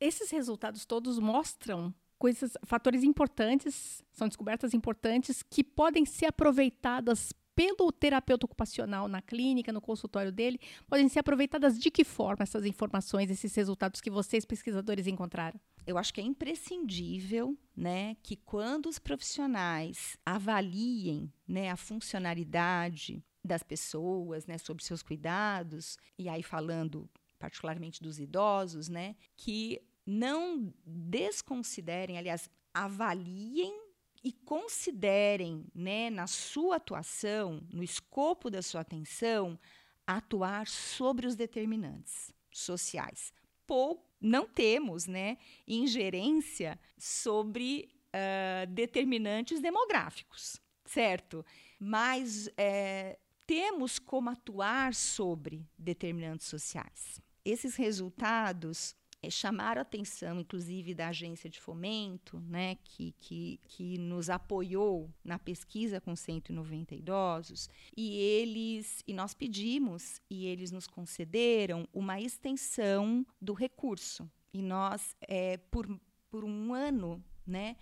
Esses 0.00 0.30
resultados 0.30 0.84
todos 0.86 1.18
mostram 1.18 1.94
coisas, 2.18 2.52
fatores 2.64 3.02
importantes, 3.02 4.02
são 4.12 4.28
descobertas 4.28 4.74
importantes 4.74 5.42
que 5.42 5.62
podem 5.64 6.04
ser 6.04 6.26
aproveitadas 6.26 7.32
pelo 7.54 7.92
terapeuta 7.92 8.46
ocupacional 8.46 9.08
na 9.08 9.20
clínica, 9.20 9.72
no 9.72 9.80
consultório 9.80 10.32
dele, 10.32 10.58
podem 10.88 11.08
ser 11.08 11.18
aproveitadas 11.18 11.78
de 11.78 11.90
que 11.90 12.04
forma 12.04 12.42
essas 12.42 12.64
informações, 12.64 13.30
esses 13.30 13.54
resultados 13.54 14.00
que 14.00 14.10
vocês 14.10 14.44
pesquisadores 14.44 15.06
encontraram? 15.06 15.60
Eu 15.86 15.98
acho 15.98 16.12
que 16.12 16.20
é 16.20 16.24
imprescindível 16.24 17.56
né, 17.76 18.16
que 18.22 18.36
quando 18.36 18.86
os 18.88 18.98
profissionais 18.98 20.16
avaliem 20.24 21.32
né, 21.46 21.70
a 21.70 21.76
funcionalidade 21.76 23.24
das 23.44 23.62
pessoas, 23.62 24.46
né, 24.46 24.58
sobre 24.58 24.84
seus 24.84 25.02
cuidados, 25.02 25.96
e 26.18 26.28
aí 26.28 26.42
falando 26.42 27.08
particularmente 27.38 28.02
dos 28.02 28.18
idosos, 28.18 28.88
né, 28.88 29.16
que 29.36 29.80
não 30.04 30.72
desconsiderem, 30.84 32.18
aliás, 32.18 32.50
avaliem 32.74 33.74
e 34.22 34.32
considerem, 34.32 35.66
né, 35.74 36.10
na 36.10 36.26
sua 36.26 36.76
atuação, 36.76 37.66
no 37.72 37.82
escopo 37.82 38.50
da 38.50 38.60
sua 38.60 38.82
atenção, 38.82 39.58
atuar 40.06 40.66
sobre 40.66 41.26
os 41.26 41.34
determinantes 41.34 42.32
sociais. 42.50 43.32
Pouco 43.70 44.04
não 44.20 44.48
temos 44.48 45.06
né, 45.06 45.38
ingerência 45.64 46.76
sobre 46.98 47.88
uh, 48.08 48.66
determinantes 48.66 49.60
demográficos, 49.60 50.60
certo? 50.84 51.46
Mas 51.78 52.50
é, 52.56 53.16
temos 53.46 54.00
como 54.00 54.28
atuar 54.28 54.92
sobre 54.92 55.64
determinantes 55.78 56.48
sociais. 56.48 57.20
Esses 57.44 57.76
resultados 57.76 58.96
é, 59.22 59.28
chamaram 59.28 59.80
a 59.80 59.82
atenção, 59.82 60.40
inclusive, 60.40 60.94
da 60.94 61.08
agência 61.08 61.50
de 61.50 61.60
fomento, 61.60 62.40
né, 62.40 62.76
que, 62.76 63.12
que, 63.20 63.60
que 63.64 63.98
nos 63.98 64.30
apoiou 64.30 65.10
na 65.22 65.38
pesquisa 65.38 66.00
com 66.00 66.16
190 66.16 66.94
idosos, 66.94 67.68
e 67.96 68.16
eles 68.16 69.02
e 69.06 69.12
nós 69.12 69.34
pedimos 69.34 70.20
e 70.30 70.46
eles 70.46 70.70
nos 70.70 70.86
concederam 70.86 71.86
uma 71.92 72.20
extensão 72.20 73.26
do 73.40 73.52
recurso. 73.52 74.30
E 74.52 74.62
nós, 74.62 75.14
é, 75.20 75.56
por, 75.56 75.86
por 76.30 76.44
um 76.44 76.72
ano, 76.72 77.22
né, 77.46 77.76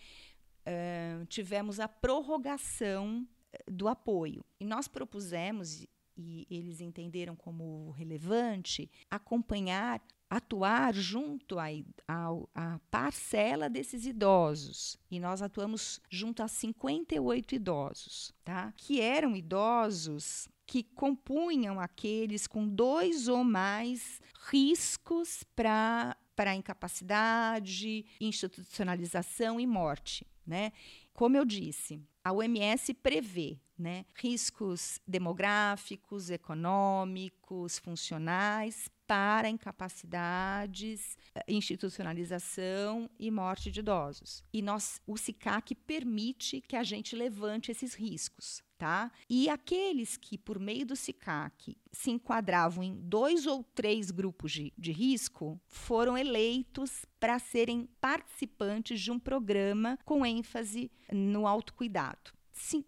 uh, 0.67 1.25
tivemos 1.27 1.79
a 1.81 1.89
prorrogação 1.89 3.27
do 3.67 3.89
apoio. 3.89 4.45
E 4.61 4.65
nós 4.65 4.89
propusemos, 4.89 5.87
e 6.17 6.47
eles 6.51 6.81
entenderam 6.81 7.35
como 7.35 7.91
relevante, 7.93 8.91
acompanhar 9.11 10.03
atuar 10.31 10.95
junto 10.95 11.57
à, 11.59 12.81
parcela 12.91 13.69
desses 13.69 14.05
idosos. 14.07 14.99
E 15.11 15.19
nós 15.19 15.41
atuamos 15.43 16.01
junto 16.11 16.43
a 16.43 16.49
58 16.49 17.55
idosos, 17.55 18.33
tá? 18.45 18.73
que 18.77 19.01
eram 19.01 19.35
idosos 19.37 20.49
que 20.67 20.83
compunham 20.83 21.81
aqueles 21.81 22.47
com 22.47 22.69
dois 22.69 23.27
ou 23.27 23.43
mais 23.43 24.21
riscos 24.51 25.43
para 25.57 26.17
para 26.37 26.55
incapacidade, 26.55 28.07
institucionalização 28.21 29.59
e 29.59 29.67
morte, 29.67 30.25
né? 30.47 30.71
Como 31.13 31.37
eu 31.37 31.45
disse, 31.45 32.01
a 32.23 32.33
OMS 32.33 32.95
prevê 32.95 33.59
né, 33.77 34.05
riscos 34.15 35.01
demográficos, 35.05 36.31
econômicos, 36.31 37.81
funcionais 37.81 38.89
para 39.09 39.49
incapacidades, 39.49 41.17
eh, 41.35 41.43
institucionalização 41.49 43.09
e 43.19 43.31
morte 43.31 43.71
de 43.71 43.81
idosos. 43.81 44.45
E 44.53 44.61
nós, 44.61 45.01
o 45.07 45.17
SICAC 45.17 45.75
permite 45.75 46.61
que 46.61 46.77
a 46.77 46.85
gente 46.85 47.17
levante 47.17 47.73
esses 47.73 47.95
riscos. 47.95 48.63
Tá? 48.77 49.11
E 49.29 49.49
aqueles 49.49 50.17
que, 50.17 50.39
por 50.39 50.57
meio 50.57 50.87
do 50.87 50.95
SICAC, 50.95 51.77
se 51.91 52.13
enquadravam 52.13 52.85
em 52.85 52.95
dois 52.95 53.45
ou 53.45 53.65
três 53.75 54.13
grupos 54.13 54.53
de, 54.53 54.73
de 54.79 54.93
risco, 54.93 55.61
foram 55.67 56.17
eleitos 56.17 57.05
para 57.19 57.41
serem 57.41 57.89
participantes 58.01 59.01
de 59.01 59.11
um 59.11 59.19
programa 59.19 59.99
com 60.05 60.25
ênfase 60.25 60.93
no 61.11 61.45
autocuidado 61.45 62.38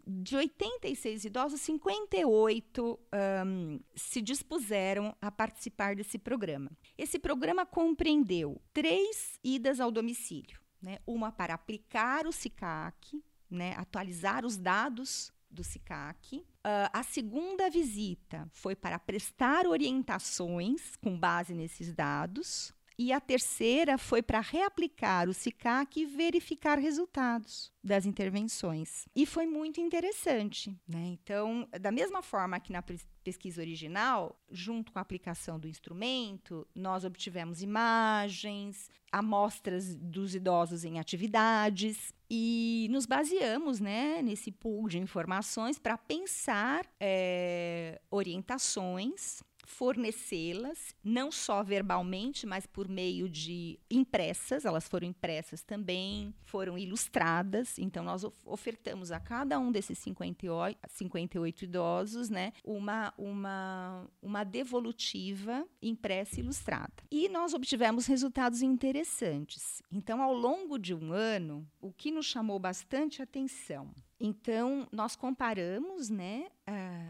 de 0.06 0.37
86 0.37 1.24
idosos, 1.24 1.61
58 1.61 3.00
um, 3.46 3.80
se 3.94 4.20
dispuseram 4.20 5.16
a 5.20 5.30
participar 5.30 5.94
desse 5.94 6.18
programa. 6.18 6.70
Esse 6.98 7.18
programa 7.18 7.64
compreendeu 7.64 8.61
três 8.72 9.38
idas 9.42 9.80
ao 9.80 9.90
domicílio, 9.90 10.61
né? 10.83 10.98
uma 11.06 11.30
para 11.30 11.54
aplicar 11.54 12.26
o 12.26 12.33
SICAC, 12.33 13.22
né? 13.50 13.74
atualizar 13.76 14.44
os 14.44 14.56
dados 14.56 15.33
do 15.50 15.64
SICAC. 15.64 16.38
Uh, 16.38 16.44
a 16.92 17.02
segunda 17.02 17.68
visita 17.68 18.48
foi 18.52 18.76
para 18.76 18.98
prestar 18.98 19.66
orientações 19.66 20.96
com 20.96 21.18
base 21.18 21.54
nesses 21.54 21.92
dados. 21.92 22.72
E 23.02 23.14
a 23.14 23.18
terceira 23.18 23.96
foi 23.96 24.20
para 24.20 24.40
reaplicar 24.40 25.26
o 25.26 25.32
SICAC 25.32 26.02
e 26.02 26.04
verificar 26.04 26.78
resultados 26.78 27.72
das 27.82 28.04
intervenções. 28.04 29.08
E 29.16 29.24
foi 29.24 29.46
muito 29.46 29.80
interessante. 29.80 30.78
Né? 30.86 31.06
Então, 31.06 31.66
da 31.80 31.90
mesma 31.90 32.20
forma 32.20 32.60
que 32.60 32.70
na 32.70 32.84
pesquisa 33.24 33.62
original, 33.62 34.38
junto 34.50 34.92
com 34.92 34.98
a 34.98 35.02
aplicação 35.02 35.58
do 35.58 35.66
instrumento, 35.66 36.68
nós 36.74 37.02
obtivemos 37.02 37.62
imagens, 37.62 38.90
amostras 39.10 39.96
dos 39.96 40.34
idosos 40.34 40.84
em 40.84 40.98
atividades 41.00 42.12
e 42.28 42.86
nos 42.90 43.06
baseamos 43.06 43.80
né, 43.80 44.20
nesse 44.20 44.52
pool 44.52 44.90
de 44.90 44.98
informações 44.98 45.78
para 45.78 45.96
pensar 45.96 46.84
é, 47.00 47.98
orientações 48.10 49.42
fornecê-las, 49.70 50.94
não 51.02 51.30
só 51.30 51.62
verbalmente, 51.62 52.46
mas 52.46 52.66
por 52.66 52.88
meio 52.88 53.28
de 53.28 53.78
impressas, 53.88 54.64
elas 54.64 54.88
foram 54.88 55.06
impressas 55.06 55.62
também, 55.62 56.35
foram 56.44 56.76
ilustradas. 56.76 57.78
Então, 57.78 58.02
nós 58.02 58.24
ofertamos 58.44 59.12
a 59.12 59.20
cada 59.20 59.59
um 59.59 59.70
desses 59.70 59.96
58, 59.98 60.78
58 60.88 61.64
idosos 61.64 62.28
né, 62.28 62.52
uma, 62.64 63.14
uma, 63.16 64.06
uma 64.20 64.44
devolutiva 64.44 65.66
impressa 65.80 66.40
e 66.40 66.42
ilustrada. 66.42 66.92
E 67.11 67.28
nós 67.28 67.54
obtivemos 67.54 68.06
resultados 68.06 68.62
interessantes. 68.62 69.80
Então, 69.90 70.20
ao 70.20 70.35
longo 70.35 70.78
de 70.78 70.94
um 70.94 71.12
ano, 71.12 71.66
o 71.80 71.92
que 71.92 72.11
nos 72.11 72.26
chamou 72.26 72.59
bastante 72.59 73.22
atenção 73.22 73.90
então, 74.20 74.87
nós 74.92 75.16
comparamos 75.16 76.11
né, 76.11 76.46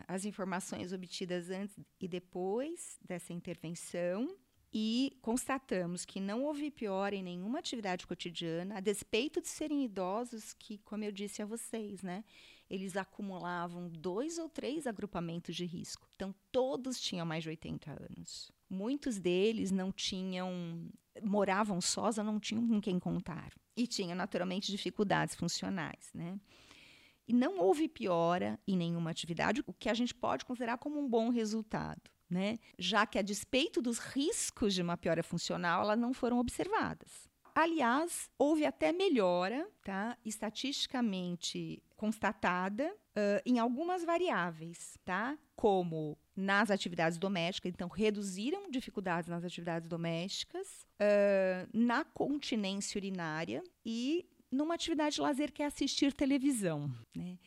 as 0.07 0.25
informações 0.25 0.93
obtidas 0.93 1.51
antes 1.51 1.77
e 2.01 2.07
depois 2.07 3.01
dessa 3.05 3.33
intervenção 3.33 4.33
e 4.73 5.19
constatamos 5.21 6.05
que 6.05 6.21
não 6.21 6.45
houve 6.45 6.71
pior 6.71 7.13
em 7.13 7.25
nenhuma 7.25 7.59
atividade 7.59 8.07
cotidiana, 8.07 8.77
a 8.77 8.81
despeito 8.81 9.41
de 9.43 9.49
serem 9.49 9.85
idosos 9.85 10.55
que, 10.55 10.79
como 10.79 11.03
eu 11.03 11.11
disse 11.11 11.43
a 11.43 11.47
vocês, 11.47 12.01
né, 12.01 12.23
eles 12.71 12.97
acumulavam 12.97 13.89
dois 13.89 14.39
ou 14.39 14.49
três 14.49 14.87
agrupamentos 14.87 15.57
de 15.57 15.65
risco. 15.65 16.09
Então, 16.15 16.33
todos 16.53 17.01
tinham 17.01 17.27
mais 17.27 17.43
de 17.43 17.49
80 17.49 17.91
anos. 17.91 18.53
Muitos 18.69 19.19
deles 19.19 19.73
não 19.73 19.91
tinham, 19.91 20.89
moravam 21.21 21.81
sós 21.81 22.19
ou 22.19 22.23
não 22.23 22.39
tinham 22.39 22.69
com 22.69 22.81
quem 22.81 23.01
contar. 23.01 23.53
E 23.77 23.89
tinham, 23.89 24.15
naturalmente, 24.15 24.71
dificuldades 24.71 25.35
funcionais, 25.35 26.13
né? 26.15 26.39
E 27.31 27.33
não 27.33 27.61
houve 27.61 27.87
piora 27.87 28.59
em 28.67 28.77
nenhuma 28.77 29.11
atividade, 29.11 29.63
o 29.65 29.73
que 29.73 29.89
a 29.89 29.95
gente 29.95 30.13
pode 30.13 30.45
considerar 30.45 30.79
como 30.79 30.99
um 30.99 31.09
bom 31.09 31.29
resultado. 31.29 32.11
Né? 32.29 32.59
Já 32.77 33.07
que, 33.07 33.21
a 33.21 33.23
despeito 33.23 33.81
dos 33.81 34.01
riscos 34.01 34.75
de 34.75 34.83
uma 34.83 34.97
piora 34.97 35.23
funcional, 35.23 35.83
elas 35.83 35.99
não 35.99 36.13
foram 36.13 36.41
observadas. 36.41 37.29
Aliás, 37.55 38.29
houve 38.37 38.67
até 38.67 38.91
melhora, 38.91 39.65
tá? 39.85 40.19
estatisticamente 40.25 41.81
constatada, 41.97 42.93
uh, 42.93 43.41
em 43.47 43.61
algumas 43.61 44.05
variáveis, 44.05 44.99
tá? 45.05 45.39
como 45.55 46.19
nas 46.35 46.69
atividades 46.69 47.17
domésticas, 47.17 47.71
então 47.73 47.89
reduziram 47.89 48.69
dificuldades 48.71 49.29
nas 49.29 49.45
atividades 49.45 49.89
domésticas, 49.89 50.85
uh, 50.95 51.69
na 51.73 52.05
continência 52.05 52.99
urinária 52.99 53.63
e 53.87 54.27
numa 54.51 54.75
atividade 54.75 55.17
de 55.17 55.21
lazer 55.21 55.53
que 55.53 55.63
é 55.63 55.67
assistir 55.67 56.13
televisão. 56.13 56.91
Né? 57.15 57.39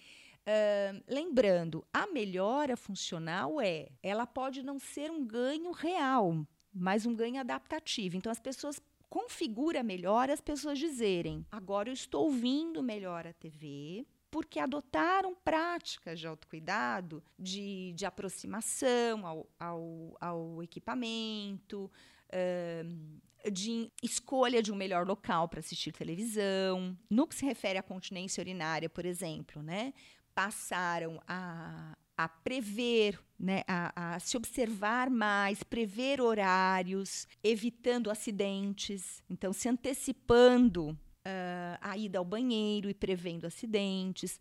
Uh, 0.46 1.04
lembrando, 1.08 1.86
a 1.94 2.08
melhora 2.08 2.76
funcional 2.76 3.62
é, 3.62 3.90
ela 4.02 4.26
pode 4.26 4.62
não 4.62 4.78
ser 4.78 5.10
um 5.10 5.26
ganho 5.26 5.72
real, 5.72 6.46
mas 6.74 7.06
um 7.06 7.16
ganho 7.16 7.40
adaptativo. 7.40 8.18
Então 8.18 8.32
as 8.32 8.40
pessoas 8.40 8.82
configura 9.10 9.84
melhor 9.84 10.30
as 10.32 10.42
pessoas 10.42 10.80
dizerem: 10.80 11.46
agora 11.52 11.90
eu 11.90 11.94
estou 11.94 12.26
ouvindo 12.26 12.82
melhor 12.82 13.28
a 13.28 13.34
TV, 13.34 14.08
porque 14.32 14.60
adotaram 14.60 15.36
práticas 15.36 16.20
de 16.20 16.26
autocuidado, 16.26 17.24
de, 17.38 17.94
de 17.94 18.04
aproximação 18.04 19.26
ao, 19.28 19.48
ao, 19.60 20.18
ao 20.20 20.64
equipamento, 20.64 21.92
uh, 22.34 23.52
de 23.52 23.92
escolha 24.02 24.62
de 24.62 24.72
um 24.72 24.76
melhor 24.76 25.06
local 25.08 25.48
para 25.48 25.60
assistir 25.60 25.92
televisão. 25.92 26.98
No 27.10 27.28
que 27.28 27.36
se 27.36 27.46
refere 27.46 27.78
à 27.78 27.84
continência 27.84 28.42
urinária, 28.42 28.90
por 28.90 29.06
exemplo, 29.06 29.62
né, 29.62 29.94
passaram 30.34 31.22
a, 31.28 31.94
a 32.18 32.28
prever, 32.28 33.20
né, 33.38 33.64
a, 33.68 34.16
a, 34.16 34.20
se 34.20 34.38
observar 34.38 35.10
mais, 35.10 35.64
prever 35.64 36.22
horários, 36.22 37.28
evitando 37.44 38.10
acidentes, 38.10 39.22
então 39.30 39.52
se 39.52 39.68
antecipando 39.68 40.92
uh, 40.92 41.78
a 41.82 41.98
ida 41.98 42.20
ao 42.20 42.26
banheiro 42.26 42.90
e 42.90 42.94
prevendo 42.94 43.46
acidentes, 43.46 44.40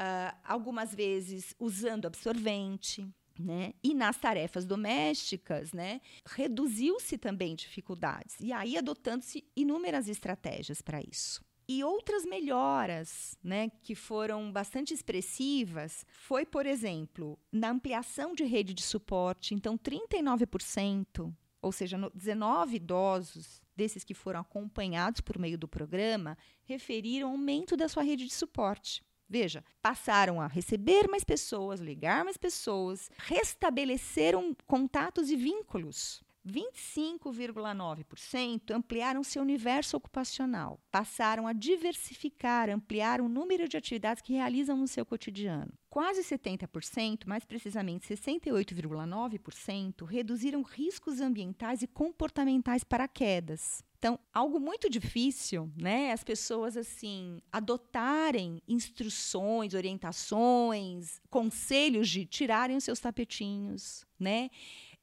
uh, 0.00 0.36
algumas 0.44 0.94
vezes 0.94 1.54
usando 1.58 2.06
absorvente. 2.06 3.06
Né? 3.38 3.72
E 3.82 3.94
nas 3.94 4.16
tarefas 4.16 4.64
domésticas, 4.64 5.72
né, 5.72 6.00
reduziu-se 6.24 7.18
também 7.18 7.56
dificuldades, 7.56 8.36
e 8.40 8.52
aí 8.52 8.76
adotando-se 8.76 9.44
inúmeras 9.56 10.08
estratégias 10.08 10.80
para 10.80 11.00
isso. 11.00 11.44
E 11.66 11.82
outras 11.82 12.26
melhoras, 12.26 13.38
né, 13.42 13.70
que 13.82 13.94
foram 13.94 14.52
bastante 14.52 14.92
expressivas, 14.92 16.04
foi, 16.12 16.44
por 16.44 16.66
exemplo, 16.66 17.38
na 17.50 17.70
ampliação 17.70 18.34
de 18.34 18.44
rede 18.44 18.74
de 18.74 18.82
suporte. 18.82 19.54
Então, 19.54 19.78
39%, 19.78 21.34
ou 21.62 21.72
seja, 21.72 21.96
19 22.14 22.76
idosos 22.76 23.62
desses 23.74 24.04
que 24.04 24.12
foram 24.12 24.40
acompanhados 24.40 25.22
por 25.22 25.38
meio 25.38 25.56
do 25.56 25.66
programa, 25.66 26.36
referiram 26.64 27.30
aumento 27.30 27.76
da 27.76 27.88
sua 27.88 28.02
rede 28.02 28.26
de 28.26 28.34
suporte. 28.34 29.02
Veja, 29.28 29.64
passaram 29.82 30.40
a 30.40 30.46
receber 30.46 31.08
mais 31.08 31.24
pessoas, 31.24 31.80
ligar 31.80 32.24
mais 32.24 32.36
pessoas, 32.36 33.10
restabeleceram 33.16 34.56
contatos 34.66 35.30
e 35.30 35.36
vínculos. 35.36 36.22
25,9% 36.46 38.72
ampliaram 38.72 39.24
seu 39.24 39.40
universo 39.40 39.96
ocupacional, 39.96 40.78
passaram 40.92 41.46
a 41.46 41.54
diversificar, 41.54 42.68
ampliar 42.68 43.22
o 43.22 43.28
número 43.28 43.68
de 43.68 43.78
atividades 43.78 44.22
que 44.22 44.34
realizam 44.34 44.76
no 44.76 44.86
seu 44.86 45.06
cotidiano. 45.06 45.72
Quase 45.88 46.20
70%, 46.22 47.26
mais 47.26 47.46
precisamente 47.46 48.06
68,9%, 48.06 50.04
reduziram 50.04 50.60
riscos 50.62 51.18
ambientais 51.20 51.80
e 51.82 51.86
comportamentais 51.86 52.84
para 52.84 53.08
quedas. 53.08 53.82
Então, 54.04 54.20
algo 54.34 54.60
muito 54.60 54.90
difícil, 54.90 55.72
né? 55.74 56.12
As 56.12 56.22
pessoas 56.22 56.76
assim 56.76 57.40
adotarem 57.50 58.60
instruções, 58.68 59.72
orientações, 59.72 61.22
conselhos 61.30 62.10
de 62.10 62.26
tirarem 62.26 62.76
os 62.76 62.84
seus 62.84 63.00
tapetinhos, 63.00 64.04
né? 64.20 64.50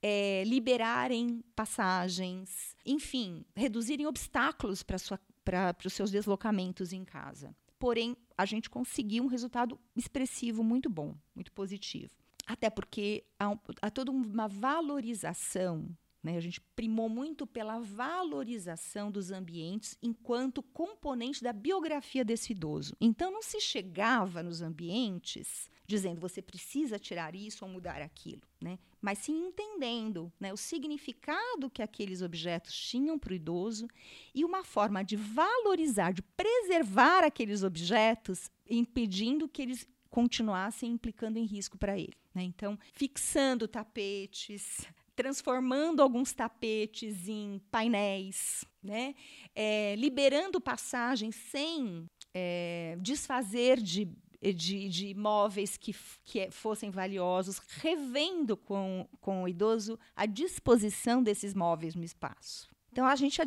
É, 0.04 0.44
liberarem 0.46 1.44
passagens, 1.56 2.76
enfim, 2.86 3.44
reduzirem 3.56 4.06
obstáculos 4.06 4.84
para 4.84 5.76
os 5.84 5.94
seus 5.94 6.12
deslocamentos 6.12 6.94
em 6.94 7.04
casa. 7.04 7.56
Porém, 7.80 8.16
a 8.38 8.46
gente 8.46 8.70
conseguiu 8.70 9.24
um 9.24 9.28
resultado 9.28 9.80
expressivo 9.96 10.64
muito 10.64 10.92
bom, 10.92 11.16
muito 11.34 11.52
positivo. 11.54 12.12
Até 12.46 12.70
porque 12.70 13.24
há, 13.40 13.58
há 13.82 13.90
toda 13.90 14.12
uma 14.12 14.48
valorização 14.48 15.90
né? 16.24 16.38
A 16.38 16.40
gente 16.40 16.62
primou 16.76 17.10
muito 17.10 17.48
pela 17.48 17.80
valorização 17.80 19.12
dos 19.12 19.32
ambientes 19.32 19.98
enquanto 20.02 20.62
componente 20.62 21.44
da 21.44 21.52
biografia 21.52 22.24
desse 22.24 22.52
idoso. 22.52 22.96
Então, 23.02 23.32
não 23.32 23.42
se 23.42 23.60
chegava 23.60 24.44
nos 24.44 24.62
ambientes 24.62 25.70
dizendo 25.92 26.22
você 26.22 26.42
precisa 26.42 26.98
tirar 26.98 27.36
isso 27.36 27.66
ou 27.66 27.72
mudar 27.72 28.02
aquilo, 28.02 28.42
né? 28.62 28.80
Mas 29.02 29.18
sim 29.18 29.48
entendendo 29.48 30.32
né, 30.40 30.54
o 30.54 30.58
significado 30.58 31.70
que 31.70 31.82
aqueles 31.82 32.22
objetos 32.22 32.74
tinham 32.74 33.20
para 33.20 33.34
o 33.34 33.36
idoso 33.36 33.88
e 34.34 34.46
uma 34.46 34.64
forma 34.64 35.04
de 35.04 35.18
valorizar, 35.18 36.14
de 36.14 36.22
preservar 36.22 37.26
aqueles 37.26 37.62
objetos, 37.62 38.50
impedindo 38.70 39.50
que 39.50 39.62
eles 39.62 39.86
continuassem 40.10 40.92
implicando 40.92 41.40
em 41.40 41.46
risco 41.46 41.78
para 41.78 41.98
ele. 41.98 42.14
Né? 42.34 42.44
Então, 42.44 42.78
fixando 42.94 43.68
tapetes, 43.68 44.88
transformando 45.22 46.02
alguns 46.02 46.34
tapetes 46.34 47.28
em 47.28 47.62
painéis, 47.70 48.66
né? 48.82 49.14
É, 49.54 49.96
liberando 49.96 50.60
passagens 50.60 51.36
sem 51.36 52.10
é, 52.34 52.98
desfazer 53.00 53.80
de, 53.80 54.10
de, 54.42 54.90
de 54.90 55.14
móveis 55.14 55.78
que, 55.78 55.96
que 56.26 56.50
fossem 56.50 56.90
valiosos, 56.90 57.60
revendo 57.60 58.58
com, 58.58 59.08
com 59.20 59.44
o 59.44 59.48
idoso 59.48 60.00
a 60.16 60.26
disposição 60.26 61.22
desses 61.22 61.54
móveis 61.54 61.94
no 61.94 62.04
espaço. 62.04 62.68
Então, 62.92 63.06
a 63.06 63.16
gente 63.16 63.40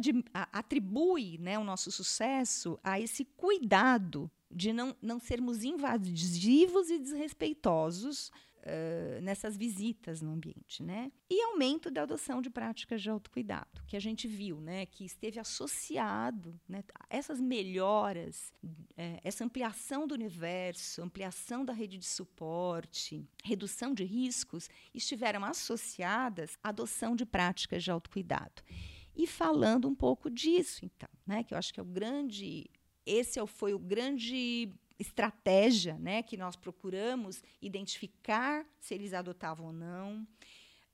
atribui 0.53 1.39
né, 1.39 1.59
o 1.59 1.65
nosso 1.65 1.91
sucesso 1.91 2.79
a 2.85 3.01
esse 3.01 3.25
cuidado 3.25 4.31
de 4.49 4.73
não, 4.73 4.97
não 5.03 5.19
sermos 5.19 5.65
invasivos 5.65 6.89
e 6.89 7.01
desrespeitosos 7.01 8.31
nessas 9.21 9.57
visitas 9.57 10.23
no 10.23 10.33
ambiente, 10.33 10.83
né? 10.83 11.13
E 11.29 11.43
aumento 11.43 11.91
da 11.91 12.03
adoção 12.03 12.41
de 12.41 12.49
práticas 12.49 13.03
de 13.03 13.11
autocuidado, 13.11 13.83
que 13.87 13.97
a 13.97 14.01
gente 14.01 14.27
viu, 14.27 14.61
né? 14.61 14.87
Que 14.87 15.05
esteve 15.05 15.39
associado, 15.39 16.59
né? 16.69 16.83
Essas 17.11 17.41
melhoras, 17.41 18.53
uh, 18.65 19.21
essa 19.23 19.45
ampliação 19.45 20.07
do 20.07 20.15
universo, 20.15 21.03
ampliação 21.03 21.65
da 21.65 21.73
rede 21.73 21.99
de 21.99 22.07
suporte, 22.07 23.27
redução 23.43 23.93
de 23.93 24.05
riscos, 24.05 24.69
estiveram 24.95 25.45
associadas 25.45 26.59
à 26.63 26.71
adoção 26.71 27.15
de 27.15 27.27
práticas 27.27 27.85
de 27.85 27.91
autocuidado. 27.91 28.63
E 29.15 29.27
falando 29.27 29.87
um 29.87 29.95
pouco 29.95 30.31
disso, 30.31 30.85
então, 30.85 31.09
né? 31.27 31.45
Que 31.45 31.55
eu 31.55 31.59
acho 31.59 31.73
que 31.73 31.81
é 31.81 31.83
o 31.83 31.87
grande 31.87 32.71
esse 33.07 33.39
é 33.39 33.47
foi 33.47 33.75
o 33.75 33.79
grande 33.79 34.73
estratégia 34.99 35.99
né, 35.99 36.23
que 36.23 36.37
nós 36.37 36.57
procuramos 36.57 37.43
identificar 37.61 38.65
se 38.79 38.95
eles 38.95 39.13
adotavam 39.13 39.67
ou 39.67 39.73
não, 39.73 40.27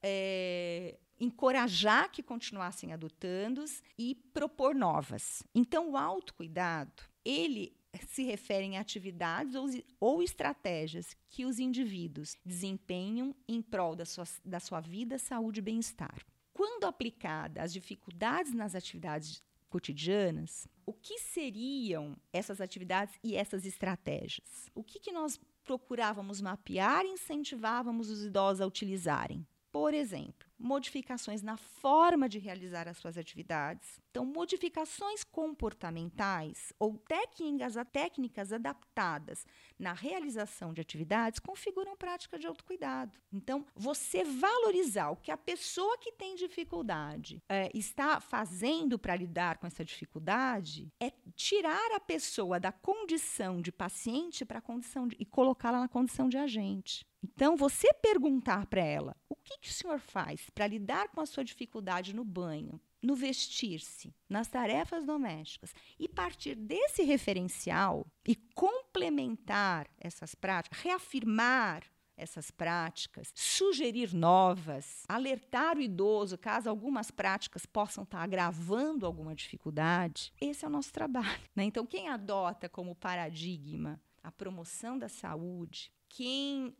é, 0.02 0.98
encorajar 1.18 2.10
que 2.10 2.22
continuassem 2.22 2.92
adotando 2.92 3.64
e 3.98 4.14
propor 4.32 4.74
novas. 4.74 5.42
Então, 5.54 5.90
o 5.90 5.96
autocuidado, 5.96 7.02
ele 7.24 7.76
se 8.08 8.22
refere 8.22 8.64
em 8.64 8.78
atividades 8.78 9.54
ou, 9.54 9.68
ou 9.98 10.22
estratégias 10.22 11.16
que 11.28 11.44
os 11.44 11.58
indivíduos 11.58 12.36
desempenham 12.44 13.34
em 13.48 13.60
prol 13.60 13.96
da 13.96 14.06
sua, 14.06 14.24
da 14.44 14.60
sua 14.60 14.80
vida, 14.80 15.18
saúde 15.18 15.58
e 15.58 15.62
bem-estar. 15.62 16.24
Quando 16.52 16.84
aplicada 16.84 17.62
às 17.62 17.72
dificuldades 17.72 18.52
nas 18.54 18.74
atividades 18.74 19.42
cotidianas, 19.70 20.68
o 20.84 20.92
que 20.92 21.18
seriam 21.18 22.16
essas 22.32 22.60
atividades 22.60 23.14
e 23.22 23.36
essas 23.36 23.64
estratégias? 23.64 24.68
O 24.74 24.82
que, 24.82 24.98
que 24.98 25.12
nós 25.12 25.40
procurávamos 25.64 26.40
mapear 26.40 27.04
e 27.06 27.10
incentivávamos 27.10 28.10
os 28.10 28.24
idosos 28.24 28.60
a 28.60 28.66
utilizarem? 28.66 29.46
Por 29.70 29.94
exemplo, 29.94 30.49
modificações 30.60 31.42
na 31.42 31.56
forma 31.56 32.28
de 32.28 32.38
realizar 32.38 32.86
as 32.86 32.98
suas 32.98 33.16
atividades. 33.16 34.00
Então, 34.10 34.26
modificações 34.26 35.24
comportamentais 35.24 36.72
ou 36.78 36.98
técnicas, 36.98 37.74
técnicas 37.90 38.52
adaptadas 38.52 39.46
na 39.78 39.92
realização 39.94 40.74
de 40.74 40.80
atividades 40.80 41.40
configuram 41.40 41.96
prática 41.96 42.38
de 42.38 42.46
autocuidado. 42.46 43.18
Então, 43.32 43.64
você 43.74 44.22
valorizar 44.22 45.10
o 45.10 45.16
que 45.16 45.30
a 45.30 45.36
pessoa 45.36 45.96
que 45.96 46.12
tem 46.12 46.34
dificuldade 46.34 47.42
é, 47.48 47.70
está 47.72 48.20
fazendo 48.20 48.98
para 48.98 49.16
lidar 49.16 49.58
com 49.58 49.66
essa 49.66 49.84
dificuldade 49.84 50.92
é 51.00 51.12
tirar 51.34 51.92
a 51.92 52.00
pessoa 52.00 52.60
da 52.60 52.70
condição 52.70 53.62
de 53.62 53.72
paciente 53.72 54.44
para 54.44 54.58
a 54.58 54.62
condição 54.62 55.08
de, 55.08 55.16
e 55.18 55.24
colocá-la 55.24 55.80
na 55.80 55.88
condição 55.88 56.28
de 56.28 56.36
agente. 56.36 57.09
Então, 57.22 57.56
você 57.56 57.92
perguntar 57.94 58.66
para 58.66 58.82
ela 58.82 59.16
o 59.28 59.36
que, 59.36 59.58
que 59.58 59.68
o 59.68 59.72
senhor 59.72 59.98
faz 59.98 60.48
para 60.50 60.66
lidar 60.66 61.08
com 61.08 61.20
a 61.20 61.26
sua 61.26 61.44
dificuldade 61.44 62.14
no 62.14 62.24
banho, 62.24 62.80
no 63.02 63.14
vestir-se, 63.14 64.14
nas 64.28 64.48
tarefas 64.48 65.04
domésticas 65.04 65.74
e 65.98 66.08
partir 66.08 66.54
desse 66.54 67.02
referencial 67.02 68.06
e 68.26 68.34
complementar 68.34 69.88
essas 69.98 70.34
práticas, 70.34 70.80
reafirmar 70.80 71.82
essas 72.16 72.50
práticas, 72.50 73.32
sugerir 73.34 74.14
novas, 74.14 75.04
alertar 75.08 75.78
o 75.78 75.80
idoso 75.80 76.36
caso 76.36 76.68
algumas 76.68 77.10
práticas 77.10 77.64
possam 77.64 78.04
estar 78.04 78.20
agravando 78.20 79.06
alguma 79.06 79.34
dificuldade. 79.34 80.32
Esse 80.38 80.64
é 80.64 80.68
o 80.68 80.70
nosso 80.70 80.92
trabalho. 80.92 81.40
Né? 81.56 81.64
Então, 81.64 81.86
quem 81.86 82.08
adota 82.08 82.68
como 82.68 82.94
paradigma 82.94 83.98
a 84.22 84.30
promoção 84.30 84.98
da 84.98 85.08
saúde, 85.08 85.90
quem 86.10 86.76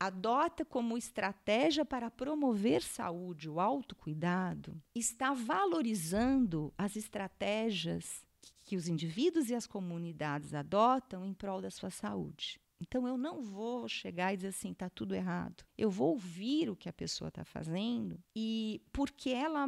adota 0.00 0.64
como 0.64 0.96
estratégia 0.96 1.84
para 1.84 2.10
promover 2.10 2.82
saúde 2.82 3.48
o 3.48 3.60
autocuidado, 3.60 4.80
está 4.94 5.32
valorizando 5.32 6.72
as 6.78 6.96
estratégias 6.96 8.24
que 8.64 8.76
os 8.76 8.88
indivíduos 8.88 9.48
e 9.48 9.54
as 9.54 9.66
comunidades 9.66 10.54
adotam 10.54 11.24
em 11.24 11.32
prol 11.32 11.60
da 11.60 11.70
sua 11.70 11.90
saúde. 11.90 12.60
Então 12.80 13.06
eu 13.06 13.16
não 13.16 13.42
vou 13.42 13.88
chegar 13.88 14.32
e 14.32 14.36
dizer 14.36 14.48
assim, 14.48 14.72
está 14.72 14.90
tudo 14.90 15.14
errado. 15.14 15.64
Eu 15.78 15.90
vou 15.90 16.10
ouvir 16.10 16.68
o 16.68 16.76
que 16.76 16.88
a 16.88 16.92
pessoa 16.92 17.28
está 17.28 17.44
fazendo 17.44 18.18
e 18.34 18.82
porque 18.92 19.30
ela 19.30 19.66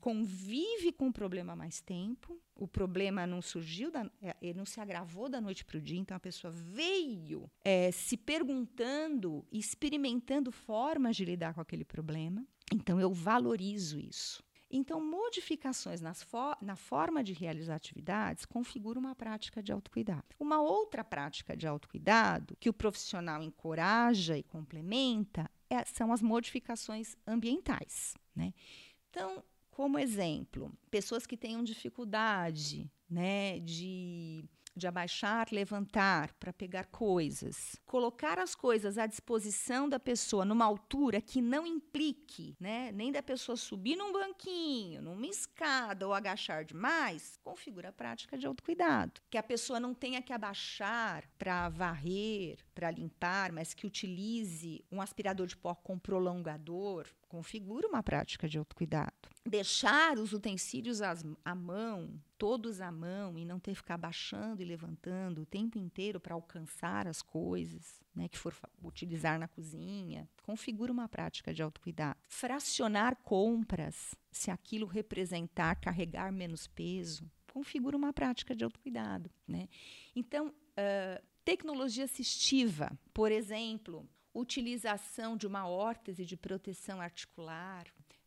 convive 0.00 0.92
com 0.92 1.08
o 1.08 1.12
problema 1.12 1.54
mais 1.54 1.80
tempo, 1.80 2.40
o 2.54 2.66
problema 2.66 3.26
não 3.26 3.40
surgiu, 3.40 3.90
da, 3.90 4.10
é, 4.22 4.36
ele 4.42 4.58
não 4.58 4.66
se 4.66 4.80
agravou 4.80 5.28
da 5.28 5.40
noite 5.40 5.64
para 5.64 5.78
o 5.78 5.80
dia, 5.80 5.98
então 5.98 6.16
a 6.16 6.20
pessoa 6.20 6.50
veio 6.50 7.50
é, 7.64 7.90
se 7.90 8.16
perguntando, 8.16 9.46
experimentando 9.52 10.50
formas 10.50 11.16
de 11.16 11.24
lidar 11.24 11.54
com 11.54 11.60
aquele 11.60 11.84
problema. 11.84 12.44
Então 12.72 13.00
eu 13.00 13.12
valorizo 13.12 13.98
isso. 13.98 14.42
Então, 14.70 15.00
modificações 15.00 16.00
fo 16.24 16.54
na 16.60 16.76
forma 16.76 17.24
de 17.24 17.32
realizar 17.32 17.76
atividades 17.76 18.44
configuram 18.44 19.00
uma 19.00 19.14
prática 19.14 19.62
de 19.62 19.72
autocuidado. 19.72 20.26
Uma 20.38 20.60
outra 20.60 21.02
prática 21.02 21.56
de 21.56 21.66
autocuidado 21.66 22.54
que 22.60 22.68
o 22.68 22.74
profissional 22.74 23.42
encoraja 23.42 24.36
e 24.36 24.42
complementa 24.42 25.50
é, 25.70 25.84
são 25.84 26.12
as 26.12 26.20
modificações 26.20 27.16
ambientais. 27.26 28.14
Né? 28.36 28.52
Então, 29.08 29.42
como 29.78 29.96
exemplo, 29.96 30.76
pessoas 30.90 31.24
que 31.24 31.36
tenham 31.36 31.62
dificuldade 31.62 32.90
né, 33.08 33.60
de 33.60 34.44
de 34.78 34.86
abaixar, 34.86 35.48
levantar 35.50 36.32
para 36.34 36.52
pegar 36.52 36.86
coisas, 36.86 37.76
colocar 37.84 38.38
as 38.38 38.54
coisas 38.54 38.96
à 38.96 39.06
disposição 39.06 39.88
da 39.88 39.98
pessoa 39.98 40.44
numa 40.44 40.64
altura 40.64 41.20
que 41.20 41.42
não 41.42 41.66
implique, 41.66 42.56
né, 42.60 42.92
nem 42.92 43.10
da 43.10 43.22
pessoa 43.22 43.56
subir 43.56 43.96
num 43.96 44.12
banquinho, 44.12 45.02
numa 45.02 45.26
escada 45.26 46.06
ou 46.06 46.14
agachar 46.14 46.64
demais, 46.64 47.38
configura 47.42 47.88
a 47.88 47.92
prática 47.92 48.38
de 48.38 48.46
autocuidado. 48.46 49.20
Que 49.28 49.36
a 49.36 49.42
pessoa 49.42 49.80
não 49.80 49.92
tenha 49.92 50.22
que 50.22 50.32
abaixar 50.32 51.28
para 51.36 51.68
varrer, 51.68 52.58
para 52.78 52.92
limpar, 52.92 53.50
mas 53.50 53.74
que 53.74 53.88
utilize 53.88 54.84
um 54.88 55.00
aspirador 55.00 55.48
de 55.48 55.56
pó 55.56 55.74
com 55.74 55.98
prolongador, 55.98 57.08
configura 57.26 57.88
uma 57.88 58.04
prática 58.04 58.48
de 58.48 58.56
autocuidado. 58.56 59.28
Deixar 59.44 60.16
os 60.16 60.32
utensílios 60.32 61.00
à 61.02 61.54
mão, 61.56 62.22
todos 62.38 62.80
à 62.80 62.92
mão, 62.92 63.36
e 63.36 63.44
não 63.44 63.58
ter 63.58 63.72
que 63.72 63.78
ficar 63.78 63.98
baixando 63.98 64.62
e 64.62 64.64
levantando 64.64 65.42
o 65.42 65.46
tempo 65.46 65.76
inteiro 65.76 66.20
para 66.20 66.34
alcançar 66.36 67.08
as 67.08 67.20
coisas 67.20 68.00
né, 68.14 68.28
que 68.28 68.38
for 68.38 68.54
utilizar 68.80 69.40
na 69.40 69.48
cozinha, 69.48 70.28
configura 70.44 70.92
uma 70.92 71.08
prática 71.08 71.52
de 71.52 71.60
autocuidado. 71.60 72.20
Fracionar 72.28 73.16
compras, 73.24 74.14
se 74.30 74.52
aquilo 74.52 74.86
representar 74.86 75.74
carregar 75.80 76.30
menos 76.30 76.68
peso, 76.68 77.28
configura 77.52 77.96
uma 77.96 78.12
prática 78.12 78.54
de 78.54 78.62
autocuidado. 78.62 79.28
Né? 79.48 79.68
Então, 80.14 80.46
uh, 80.48 81.27
tecnologia 81.48 82.04
assistiva, 82.04 82.92
por 83.14 83.32
exemplo, 83.32 84.06
utilização 84.34 85.34
de 85.34 85.46
uma 85.46 85.66
órtese 85.66 86.26
de 86.26 86.36
proteção 86.36 87.00
articular, 87.00 87.86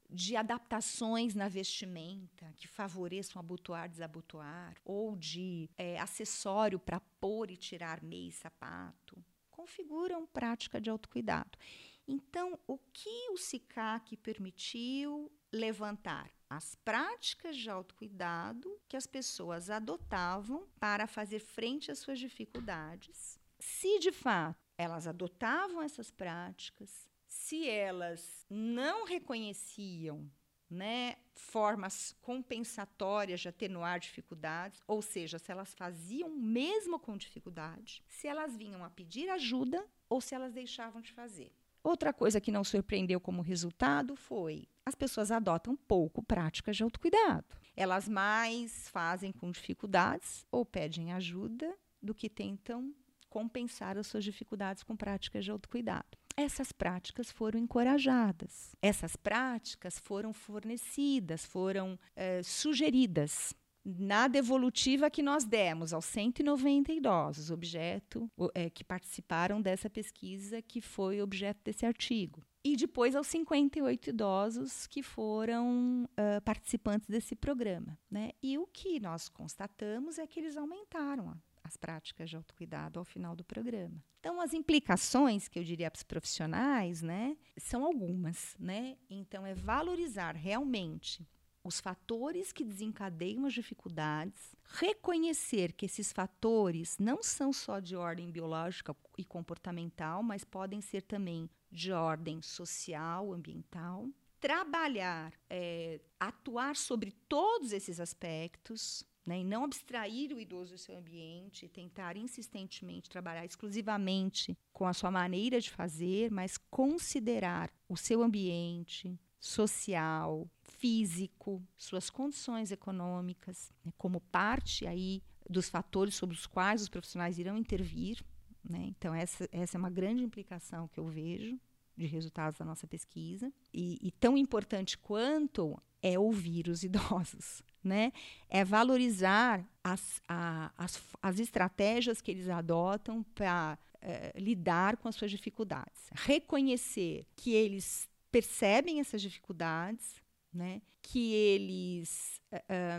de 0.10 0.36
adaptações 0.36 1.36
na 1.36 1.48
vestimenta 1.48 2.52
que 2.58 2.68
favoreçam 2.68 3.40
abotoar, 3.40 3.88
desabotoar, 3.88 4.76
ou 4.84 5.16
de 5.16 5.70
é, 5.78 6.00
acessório 6.00 6.80
para 6.80 7.00
pôr 7.00 7.52
e 7.52 7.58
tirar 7.58 8.02
meia 8.02 8.30
e 8.30 8.32
sapato, 8.32 9.24
configuram 9.52 10.26
prática 10.26 10.82
de 10.82 10.90
autocuidado. 10.90 11.60
Então, 12.08 12.58
o 12.66 12.76
que 12.92 13.30
o 13.30 13.38
SICAC 13.38 14.18
permitiu 14.18 15.32
levantar? 15.54 16.32
As 16.52 16.76
práticas 16.76 17.56
de 17.56 17.70
autocuidado 17.70 18.78
que 18.90 18.98
as 18.98 19.08
pessoas 19.08 19.70
adotavam 19.70 20.68
para 20.82 21.08
fazer 21.08 21.40
frente 21.40 21.90
às 21.90 22.00
suas 22.00 22.20
dificuldades. 22.20 23.40
Se 23.58 24.00
de 24.00 24.12
fato 24.12 24.60
elas 24.78 25.08
adotavam 25.08 25.82
essas 25.82 26.12
práticas. 26.12 27.10
Se 27.26 27.70
elas 27.70 28.46
não 28.50 29.06
reconheciam 29.06 30.30
né, 30.70 31.16
formas 31.36 32.14
compensatórias 32.22 33.40
de 33.40 33.48
atenuar 33.48 34.02
dificuldades, 34.02 34.82
ou 34.86 35.02
seja, 35.02 35.40
se 35.40 35.54
elas 35.54 35.74
faziam 35.74 36.30
mesmo 36.30 37.00
com 37.00 37.16
dificuldade, 37.16 38.04
se 38.10 38.28
elas 38.28 38.58
vinham 38.58 38.84
a 38.84 38.90
pedir 38.90 39.30
ajuda 39.30 39.88
ou 40.10 40.20
se 40.20 40.36
elas 40.36 40.52
deixavam 40.52 41.02
de 41.02 41.14
fazer. 41.14 41.56
Outra 41.84 42.14
coisa 42.14 42.40
que 42.40 42.52
não 42.52 42.64
surpreendeu 42.64 43.20
como 43.20 43.42
resultado 43.42 44.16
foi 44.16 44.68
as 44.86 44.96
pessoas 44.96 45.32
adotam 45.32 45.76
pouco 45.76 46.24
práticas 46.24 46.76
de 46.76 46.84
autocuidado. 46.84 47.46
Elas 47.76 48.08
mais 48.08 48.90
fazem 48.90 49.32
com 49.32 49.50
dificuldades 49.52 50.46
ou 50.52 50.66
pedem 50.66 51.14
ajuda 51.14 51.74
do 52.02 52.14
que 52.14 52.30
tentam 52.30 52.94
compensar 53.30 53.98
as 53.98 54.08
suas 54.08 54.24
dificuldades 54.24 54.84
com 54.84 54.96
práticas 54.96 55.46
de 55.46 55.52
autocuidado 55.52 56.22
essas 56.36 56.72
práticas 56.72 57.32
foram 57.32 57.60
encorajadas, 57.60 58.76
essas 58.82 59.16
práticas 59.16 60.00
foram 60.00 60.34
fornecidas, 60.34 61.46
foram 61.46 62.00
é, 62.16 62.42
sugeridas. 62.44 63.54
Na 63.84 64.28
devolutiva 64.28 65.10
que 65.10 65.24
nós 65.24 65.44
demos 65.44 65.92
aos 65.92 66.06
190 66.06 66.94
idosos, 66.94 67.50
objeto 67.50 68.30
é, 68.54 68.70
que 68.70 68.84
participaram 68.84 69.60
dessa 69.60 69.90
pesquisa, 69.90 70.62
que 70.62 70.82
foi 70.82 71.22
objeto 71.22 71.62
desse 71.64 71.86
artigo. 71.86 72.46
E 72.64 72.76
depois 72.76 73.16
aos 73.16 73.26
58 73.28 74.12
idosos 74.12 74.86
que 74.86 75.02
foram 75.02 76.04
uh, 76.04 76.42
participantes 76.44 77.10
desse 77.10 77.36
programa. 77.36 77.98
Né? 78.10 78.32
E 78.44 78.56
o 78.60 78.68
que 78.68 79.00
nós 79.00 79.28
constatamos 79.28 80.20
é 80.20 80.28
que 80.28 80.40
eles 80.40 80.56
aumentaram 80.56 81.36
as 81.64 81.76
práticas 81.76 82.30
de 82.30 82.36
autocuidado 82.36 83.00
ao 83.00 83.06
final 83.06 83.36
do 83.36 83.44
programa. 83.44 84.04
Então, 84.20 84.40
as 84.40 84.54
implicações 84.54 85.48
que 85.48 85.58
eu 85.58 85.64
diria 85.64 85.90
para 85.90 85.98
os 85.98 86.04
profissionais, 86.04 87.02
né, 87.02 87.36
são 87.58 87.84
algumas, 87.84 88.56
né? 88.60 88.98
Então, 89.10 89.46
é 89.46 89.54
valorizar 89.54 90.36
realmente 90.36 91.28
os 91.64 91.80
fatores 91.80 92.52
que 92.52 92.64
desencadeiam 92.64 93.46
as 93.46 93.54
dificuldades, 93.54 94.56
reconhecer 94.64 95.74
que 95.74 95.86
esses 95.86 96.12
fatores 96.12 96.98
não 97.00 97.22
são 97.22 97.54
só 97.54 97.80
de 97.80 97.96
ordem 97.96 98.32
biológica 98.32 98.96
e 99.18 99.24
comportamental, 99.24 100.24
mas 100.24 100.44
podem 100.44 100.82
ser 100.82 101.02
também 101.02 101.50
de 101.72 101.92
ordem 101.92 102.42
social, 102.42 103.34
ambiental. 103.34 104.08
Trabalhar, 104.40 105.34
é, 105.50 106.02
atuar 106.20 106.76
sobre 106.76 107.12
todos 107.30 107.72
esses 107.72 108.00
aspectos, 108.00 109.06
né, 109.26 109.42
e 109.42 109.44
não 109.44 109.64
abstrair 109.64 110.34
o 110.36 110.40
idoso 110.40 110.74
do 110.74 110.78
seu 110.80 110.98
ambiente, 110.98 111.68
tentar 111.68 112.18
insistentemente 112.18 113.08
trabalhar 113.08 113.46
exclusivamente 113.46 114.58
com 114.74 114.88
a 114.88 114.94
sua 114.94 115.12
maneira 115.12 115.62
de 115.62 115.70
fazer, 115.70 116.32
mas 116.32 116.58
considerar 116.58 117.72
o 117.88 117.96
seu 117.96 118.24
ambiente 118.24 119.16
social, 119.42 120.50
físico, 120.62 121.62
suas 121.76 122.10
condições 122.10 122.72
econômicas, 122.72 123.74
né, 123.84 123.92
como 123.98 124.22
parte 124.22 124.88
aí 124.88 125.22
dos 125.50 125.68
fatores 125.68 126.16
sobre 126.16 126.36
os 126.36 126.46
quais 126.46 126.82
os 126.82 126.88
profissionais 126.88 127.38
irão 127.38 127.58
intervir. 127.58 128.24
Né? 128.64 128.86
Então, 128.86 129.14
essa, 129.14 129.50
essa 129.52 129.76
é 129.76 129.80
uma 129.80 129.90
grande 129.90 130.24
implicação 130.24 130.88
que 130.88 131.00
eu 131.00 131.08
vejo 131.08 131.60
de 131.98 132.06
resultados 132.06 132.60
da 132.60 132.64
nossa 132.64 132.88
pesquisa. 132.88 133.52
E, 133.74 133.98
e 134.02 134.12
tão 134.12 134.38
importante 134.38 134.98
quanto 134.98 135.82
é 136.02 136.18
ouvir 136.18 136.70
os 136.70 136.84
idosos 136.84 137.64
né? 137.84 138.12
É 138.50 138.64
valorizar 138.64 139.66
as, 139.84 140.22
a, 140.28 140.72
as, 140.78 141.02
as 141.22 141.40
estratégias 141.40 142.22
que 142.22 142.32
eles 142.32 142.50
adotam 142.50 143.24
para 143.36 143.78
é, 144.02 144.34
lidar 144.36 144.98
com 144.98 145.08
as 145.08 145.16
suas 145.16 145.32
dificuldades. 145.32 146.10
Reconhecer 146.14 147.26
que 147.36 147.54
eles 147.54 148.08
percebem 148.32 149.00
essas 149.00 149.22
dificuldades, 149.22 150.22
né? 150.54 150.82
Que 151.02 151.34
eles 151.34 152.40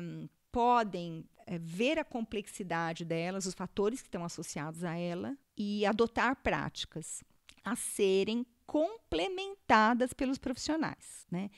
um, 0.00 0.28
podem 0.50 1.24
é, 1.46 1.58
ver 1.58 1.98
a 1.98 2.04
complexidade 2.04 3.04
delas, 3.04 3.46
os 3.46 3.54
fatores 3.54 4.00
que 4.00 4.08
estão 4.08 4.24
associados 4.24 4.84
a 4.84 4.96
ela 4.96 5.36
e 5.56 5.86
adotar 5.86 6.36
práticas 6.36 7.24
a 7.64 7.74
serem 7.74 8.44
complementadas 8.66 10.12
pelos 10.12 10.38
profissionais, 10.38 11.26
né? 11.30 11.50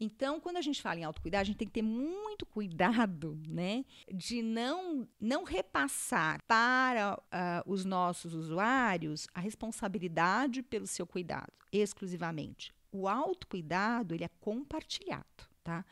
Então, 0.00 0.38
quando 0.38 0.58
a 0.58 0.62
gente 0.62 0.80
fala 0.80 1.00
em 1.00 1.04
autocuidado, 1.04 1.42
a 1.42 1.44
gente 1.44 1.56
tem 1.56 1.66
que 1.66 1.74
ter 1.74 1.82
muito 1.82 2.46
cuidado, 2.46 3.36
né, 3.48 3.84
de 4.14 4.42
não, 4.42 5.08
não 5.20 5.42
repassar 5.42 6.40
para 6.46 7.18
uh, 7.18 7.70
os 7.70 7.84
nossos 7.84 8.32
usuários 8.32 9.26
a 9.34 9.40
responsabilidade 9.40 10.62
pelo 10.62 10.86
seu 10.86 11.04
cuidado, 11.04 11.52
exclusivamente. 11.72 12.72
O 12.90 13.08
autocuidado, 13.08 14.14
ele 14.14 14.24
é 14.24 14.30
compartilhado, 14.40 15.44
tá? 15.62 15.84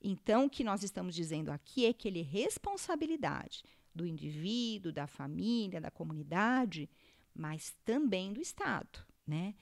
Então, 0.00 0.46
o 0.46 0.50
que 0.50 0.64
nós 0.64 0.82
estamos 0.82 1.14
dizendo 1.14 1.50
aqui 1.50 1.86
é 1.86 1.92
que 1.92 2.08
ele 2.08 2.20
é 2.20 2.24
responsabilidade 2.24 3.64
do 3.94 4.06
indivíduo, 4.06 4.92
da 4.92 5.06
família, 5.06 5.80
da 5.80 5.90
comunidade, 5.90 6.88
mas 7.34 7.74
também 7.84 8.32
do 8.32 8.40
Estado, 8.40 9.00
né? 9.26 9.54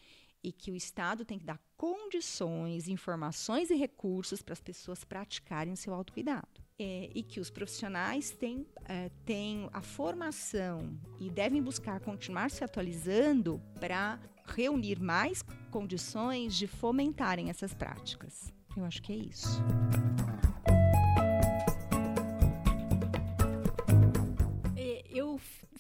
e 0.42 0.52
que 0.52 0.70
o 0.70 0.76
Estado 0.76 1.24
tem 1.24 1.38
que 1.38 1.44
dar 1.44 1.60
condições, 1.76 2.88
informações 2.88 3.70
e 3.70 3.74
recursos 3.74 4.42
para 4.42 4.52
as 4.52 4.60
pessoas 4.60 5.04
praticarem 5.04 5.72
o 5.72 5.76
seu 5.76 5.92
autocuidado. 5.94 6.62
É, 6.82 7.10
e 7.14 7.22
que 7.22 7.38
os 7.38 7.50
profissionais 7.50 8.30
têm, 8.30 8.66
é, 8.86 9.10
têm 9.26 9.68
a 9.70 9.82
formação 9.82 10.98
e 11.18 11.28
devem 11.28 11.62
buscar 11.62 12.00
continuar 12.00 12.50
se 12.50 12.64
atualizando 12.64 13.60
para 13.78 14.18
reunir 14.46 14.98
mais 14.98 15.42
condições 15.70 16.56
de 16.56 16.66
fomentarem 16.66 17.50
essas 17.50 17.74
práticas. 17.74 18.50
Eu 18.74 18.86
acho 18.86 19.02
que 19.02 19.12
é 19.12 19.16
isso. 19.16 19.62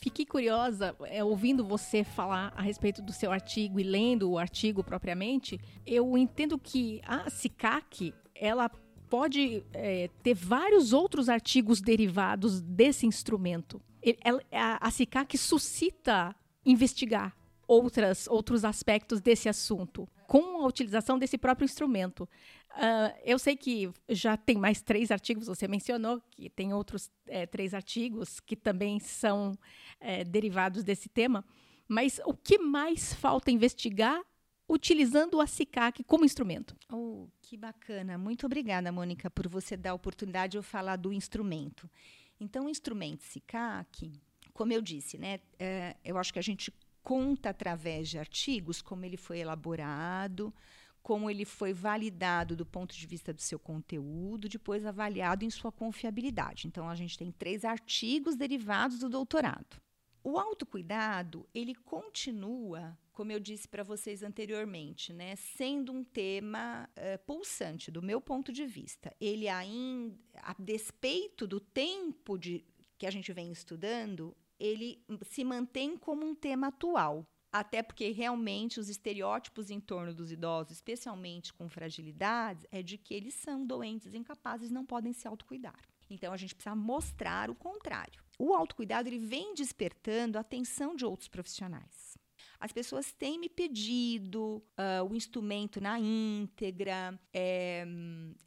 fiquei 0.00 0.24
curiosa, 0.24 0.96
é, 1.04 1.22
ouvindo 1.22 1.64
você 1.64 2.02
falar 2.02 2.52
a 2.56 2.62
respeito 2.62 3.02
do 3.02 3.12
seu 3.12 3.30
artigo 3.30 3.78
e 3.78 3.82
lendo 3.82 4.30
o 4.30 4.38
artigo 4.38 4.82
propriamente, 4.82 5.60
eu 5.86 6.16
entendo 6.16 6.58
que 6.58 7.00
a 7.06 7.28
CICAC, 7.30 8.14
ela 8.34 8.70
pode 9.10 9.64
é, 9.74 10.08
ter 10.22 10.34
vários 10.34 10.92
outros 10.92 11.28
artigos 11.28 11.80
derivados 11.80 12.62
desse 12.62 13.06
instrumento. 13.06 13.82
Ela, 14.22 14.40
a, 14.52 14.86
a 14.86 14.90
CICAC 14.90 15.36
suscita 15.36 16.34
investigar 16.64 17.36
outras, 17.66 18.26
outros 18.28 18.64
aspectos 18.64 19.20
desse 19.20 19.48
assunto 19.48 20.08
com 20.26 20.62
a 20.62 20.66
utilização 20.66 21.18
desse 21.18 21.36
próprio 21.36 21.64
instrumento. 21.64 22.22
Uh, 22.70 23.12
eu 23.24 23.36
sei 23.36 23.56
que 23.56 23.90
já 24.08 24.36
tem 24.36 24.56
mais 24.56 24.80
três 24.80 25.10
artigos, 25.10 25.48
você 25.48 25.66
mencionou 25.66 26.22
que 26.30 26.48
tem 26.48 26.72
outros 26.72 27.10
é, 27.26 27.46
três 27.46 27.74
artigos 27.74 28.38
que 28.38 28.54
também 28.54 29.00
são 29.00 29.58
é, 29.98 30.22
derivados 30.22 30.84
desse 30.84 31.08
tema, 31.08 31.44
mas 31.88 32.20
o 32.24 32.32
que 32.32 32.58
mais 32.58 33.12
falta 33.12 33.50
investigar 33.50 34.22
utilizando 34.70 35.40
a 35.40 35.46
CICAC 35.46 36.04
como 36.04 36.24
instrumento? 36.24 36.76
Oh, 36.90 37.26
que 37.42 37.56
bacana. 37.56 38.16
Muito 38.16 38.46
obrigada, 38.46 38.92
Mônica, 38.92 39.28
por 39.28 39.48
você 39.48 39.76
dar 39.76 39.90
a 39.90 39.94
oportunidade 39.94 40.52
de 40.52 40.58
eu 40.58 40.62
falar 40.62 40.96
do 40.96 41.12
instrumento. 41.12 41.90
Então, 42.38 42.66
o 42.66 42.70
instrumento 42.70 43.22
CICAC, 43.24 44.12
como 44.52 44.72
eu 44.72 44.80
disse, 44.80 45.18
né, 45.18 45.40
é, 45.58 45.96
eu 46.04 46.16
acho 46.16 46.32
que 46.32 46.38
a 46.38 46.42
gente 46.42 46.72
conta 47.02 47.50
através 47.50 48.08
de 48.08 48.18
artigos 48.18 48.80
como 48.80 49.04
ele 49.04 49.16
foi 49.16 49.40
elaborado, 49.40 50.54
como 51.02 51.28
ele 51.28 51.44
foi 51.44 51.72
validado 51.72 52.54
do 52.54 52.64
ponto 52.64 52.94
de 52.94 53.06
vista 53.06 53.32
do 53.32 53.40
seu 53.40 53.58
conteúdo, 53.58 54.48
depois 54.48 54.86
avaliado 54.86 55.44
em 55.44 55.50
sua 55.50 55.72
confiabilidade. 55.72 56.68
Então 56.68 56.88
a 56.88 56.94
gente 56.94 57.18
tem 57.18 57.32
três 57.32 57.64
artigos 57.64 58.36
derivados 58.36 59.00
do 59.00 59.08
doutorado. 59.08 59.80
O 60.22 60.38
autocuidado, 60.38 61.48
ele 61.54 61.74
continua, 61.74 62.96
como 63.20 63.32
eu 63.32 63.38
disse 63.38 63.68
para 63.68 63.82
vocês 63.82 64.22
anteriormente, 64.22 65.12
né, 65.12 65.36
sendo 65.36 65.92
um 65.92 66.02
tema 66.02 66.88
uh, 66.96 67.18
pulsante 67.26 67.90
do 67.90 68.00
meu 68.00 68.18
ponto 68.18 68.50
de 68.50 68.64
vista. 68.64 69.14
Ele 69.20 69.46
ainda, 69.46 70.16
a 70.36 70.54
despeito 70.58 71.46
do 71.46 71.60
tempo 71.60 72.38
de, 72.38 72.64
que 72.96 73.06
a 73.06 73.10
gente 73.10 73.30
vem 73.30 73.52
estudando, 73.52 74.34
ele 74.58 75.04
se 75.26 75.44
mantém 75.44 75.98
como 75.98 76.24
um 76.24 76.34
tema 76.34 76.68
atual. 76.68 77.26
Até 77.52 77.82
porque 77.82 78.10
realmente 78.10 78.80
os 78.80 78.88
estereótipos 78.88 79.68
em 79.68 79.80
torno 79.80 80.14
dos 80.14 80.32
idosos, 80.32 80.78
especialmente 80.78 81.52
com 81.52 81.68
fragilidades, 81.68 82.64
é 82.70 82.82
de 82.82 82.96
que 82.96 83.12
eles 83.12 83.34
são 83.34 83.66
doentes, 83.66 84.14
incapazes, 84.14 84.70
não 84.70 84.86
podem 84.86 85.12
se 85.12 85.28
autocuidar. 85.28 85.78
Então 86.08 86.32
a 86.32 86.38
gente 86.38 86.54
precisa 86.54 86.74
mostrar 86.74 87.50
o 87.50 87.54
contrário. 87.54 88.22
O 88.38 88.54
autocuidado 88.54 89.10
ele 89.10 89.18
vem 89.18 89.52
despertando 89.52 90.38
a 90.38 90.40
atenção 90.40 90.96
de 90.96 91.04
outros 91.04 91.28
profissionais. 91.28 92.18
As 92.60 92.72
pessoas 92.72 93.10
têm 93.10 93.38
me 93.38 93.48
pedido 93.48 94.62
uh, 94.78 95.10
o 95.10 95.16
instrumento 95.16 95.80
na 95.80 95.98
íntegra, 95.98 97.18
é, 97.32 97.86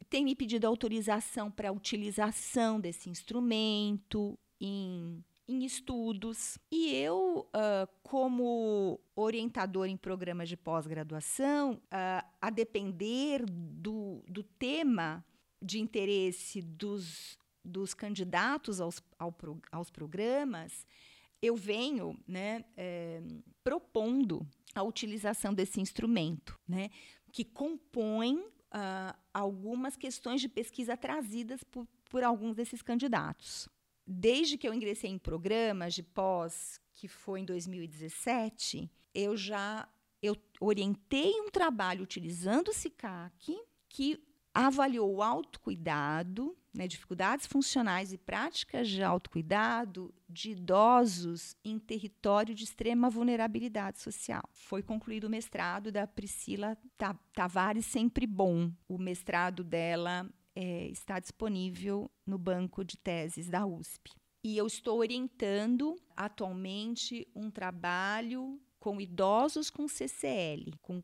têm 0.08 0.24
me 0.24 0.36
pedido 0.36 0.66
autorização 0.66 1.50
para 1.50 1.68
a 1.68 1.72
utilização 1.72 2.80
desse 2.80 3.10
instrumento 3.10 4.38
em 4.60 5.22
em 5.46 5.64
estudos. 5.64 6.58
E 6.70 6.94
eu, 6.94 7.48
uh, 7.48 7.88
como 8.02 9.00
orientador 9.14 9.86
em 9.86 9.96
programas 9.96 10.48
de 10.48 10.56
pós-graduação, 10.56 11.74
uh, 11.74 12.26
a 12.40 12.50
depender 12.50 13.44
do, 13.46 14.22
do 14.28 14.42
tema 14.42 15.24
de 15.60 15.78
interesse 15.78 16.62
dos, 16.62 17.38
dos 17.64 17.94
candidatos 17.94 18.80
aos, 18.80 19.02
ao, 19.18 19.34
aos 19.70 19.90
programas, 19.90 20.86
eu 21.44 21.54
venho 21.54 22.18
né, 22.26 22.64
é, 22.76 23.22
propondo 23.62 24.46
a 24.74 24.82
utilização 24.82 25.52
desse 25.52 25.80
instrumento, 25.80 26.58
né, 26.66 26.90
que 27.30 27.44
compõe 27.44 28.36
uh, 28.36 29.14
algumas 29.32 29.96
questões 29.96 30.40
de 30.40 30.48
pesquisa 30.48 30.96
trazidas 30.96 31.62
por, 31.62 31.86
por 32.08 32.24
alguns 32.24 32.56
desses 32.56 32.80
candidatos. 32.80 33.68
Desde 34.06 34.56
que 34.56 34.66
eu 34.66 34.74
ingressei 34.74 35.10
em 35.10 35.18
programas 35.18 35.94
de 35.94 36.02
pós, 36.02 36.80
que 36.94 37.08
foi 37.08 37.40
em 37.40 37.44
2017, 37.44 38.90
eu 39.14 39.36
já 39.36 39.88
eu 40.22 40.34
orientei 40.58 41.38
um 41.42 41.50
trabalho 41.50 42.02
utilizando 42.02 42.68
o 42.68 42.72
SICAC 42.72 43.54
que 43.90 44.18
avaliou 44.54 45.16
o 45.16 45.22
autocuidado, 45.22 46.56
né, 46.74 46.88
dificuldades 46.88 47.46
funcionais 47.46 48.12
e 48.12 48.18
práticas 48.18 48.88
de 48.88 49.02
autocuidado 49.02 50.12
de 50.28 50.50
idosos 50.50 51.56
em 51.64 51.78
território 51.78 52.54
de 52.54 52.64
extrema 52.64 53.08
vulnerabilidade 53.08 54.00
social. 54.00 54.42
Foi 54.52 54.82
concluído 54.82 55.24
o 55.24 55.30
mestrado 55.30 55.92
da 55.92 56.06
Priscila 56.06 56.76
Tavares 57.32 57.86
Sempre 57.86 58.26
Bom. 58.26 58.72
O 58.88 58.98
mestrado 58.98 59.62
dela 59.62 60.28
é, 60.56 60.88
está 60.88 61.20
disponível 61.20 62.10
no 62.26 62.38
banco 62.38 62.84
de 62.84 62.96
teses 62.96 63.48
da 63.48 63.64
USP. 63.64 64.10
E 64.42 64.58
eu 64.58 64.66
estou 64.66 64.98
orientando 64.98 65.96
atualmente 66.16 67.26
um 67.34 67.50
trabalho 67.50 68.60
com 68.78 69.00
idosos 69.00 69.70
com 69.70 69.88
CCL, 69.88 70.72
com 70.82 71.02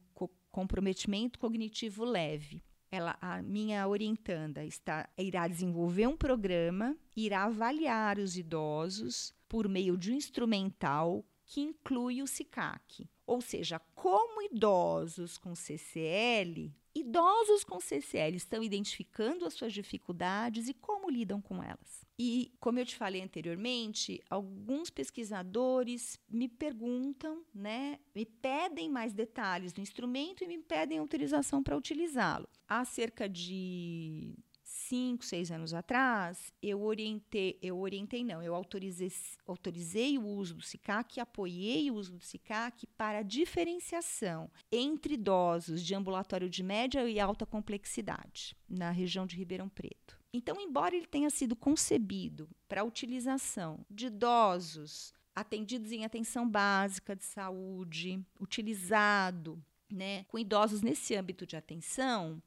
comprometimento 0.50 1.38
cognitivo 1.38 2.04
leve 2.04 2.62
ela, 2.91 3.16
a 3.20 3.41
minha 3.41 3.86
orientanda 3.86 4.64
está, 4.64 5.09
irá 5.16 5.47
desenvolver 5.47 6.07
um 6.09 6.16
programa, 6.16 6.97
irá 7.16 7.45
avaliar 7.45 8.18
os 8.18 8.36
idosos 8.36 9.32
por 9.49 9.68
meio 9.68 9.97
de 9.97 10.12
um 10.12 10.16
instrumental 10.16 11.24
que 11.45 11.61
inclui 11.61 12.22
o 12.22 12.26
SICAC. 12.26 13.09
Ou 13.26 13.41
seja, 13.41 13.78
como 13.95 14.43
idosos 14.43 15.38
com 15.38 15.55
CCL, 15.55 16.72
idosos 16.95 17.62
com 17.62 17.80
CCL 17.80 18.36
estão 18.36 18.62
identificando 18.62 19.45
as 19.45 19.55
suas 19.55 19.72
dificuldades 19.72 20.68
e 20.68 20.74
como 20.74 21.11
lidam 21.11 21.41
com 21.41 21.62
elas. 21.62 22.05
E, 22.22 22.52
como 22.60 22.78
eu 22.78 22.84
te 22.84 22.96
falei 22.96 23.22
anteriormente, 23.22 24.20
alguns 24.28 24.90
pesquisadores 24.90 26.20
me 26.28 26.50
perguntam, 26.50 27.42
né, 27.54 27.98
me 28.14 28.26
pedem 28.26 28.90
mais 28.90 29.14
detalhes 29.14 29.72
do 29.72 29.80
instrumento 29.80 30.44
e 30.44 30.46
me 30.46 30.58
pedem 30.58 30.98
autorização 30.98 31.62
para 31.62 31.74
utilizá-lo. 31.74 32.46
Há 32.68 32.84
cerca 32.84 33.26
de 33.26 34.34
cinco, 34.62 35.24
seis 35.24 35.50
anos 35.50 35.72
atrás, 35.72 36.52
eu 36.62 36.82
orientei, 36.82 37.58
eu 37.62 37.78
orientei 37.78 38.22
não, 38.22 38.42
eu 38.42 38.54
autorizei, 38.54 39.10
autorizei 39.46 40.18
o 40.18 40.26
uso 40.26 40.56
do 40.56 40.62
SICAC, 40.62 41.20
apoiei 41.20 41.90
o 41.90 41.94
uso 41.94 42.18
do 42.18 42.22
SICAC 42.22 42.86
para 42.98 43.22
diferenciação 43.22 44.50
entre 44.70 45.14
idosos 45.14 45.82
de 45.82 45.94
ambulatório 45.94 46.50
de 46.50 46.62
média 46.62 47.08
e 47.08 47.18
alta 47.18 47.46
complexidade 47.46 48.54
na 48.68 48.90
região 48.90 49.24
de 49.24 49.36
Ribeirão 49.36 49.70
Preto. 49.70 50.19
Então, 50.32 50.60
embora 50.60 50.94
ele 50.94 51.06
tenha 51.06 51.30
sido 51.30 51.56
concebido 51.56 52.48
para 52.68 52.84
utilização 52.84 53.84
de 53.90 54.06
idosos 54.06 55.12
atendidos 55.34 55.90
em 55.90 56.04
atenção 56.04 56.48
básica 56.48 57.16
de 57.16 57.24
saúde, 57.24 58.24
utilizado 58.38 59.62
né, 59.90 60.24
com 60.24 60.38
idosos 60.38 60.82
nesse 60.82 61.14
âmbito 61.16 61.46
de 61.46 61.56
atenção, 61.56 62.40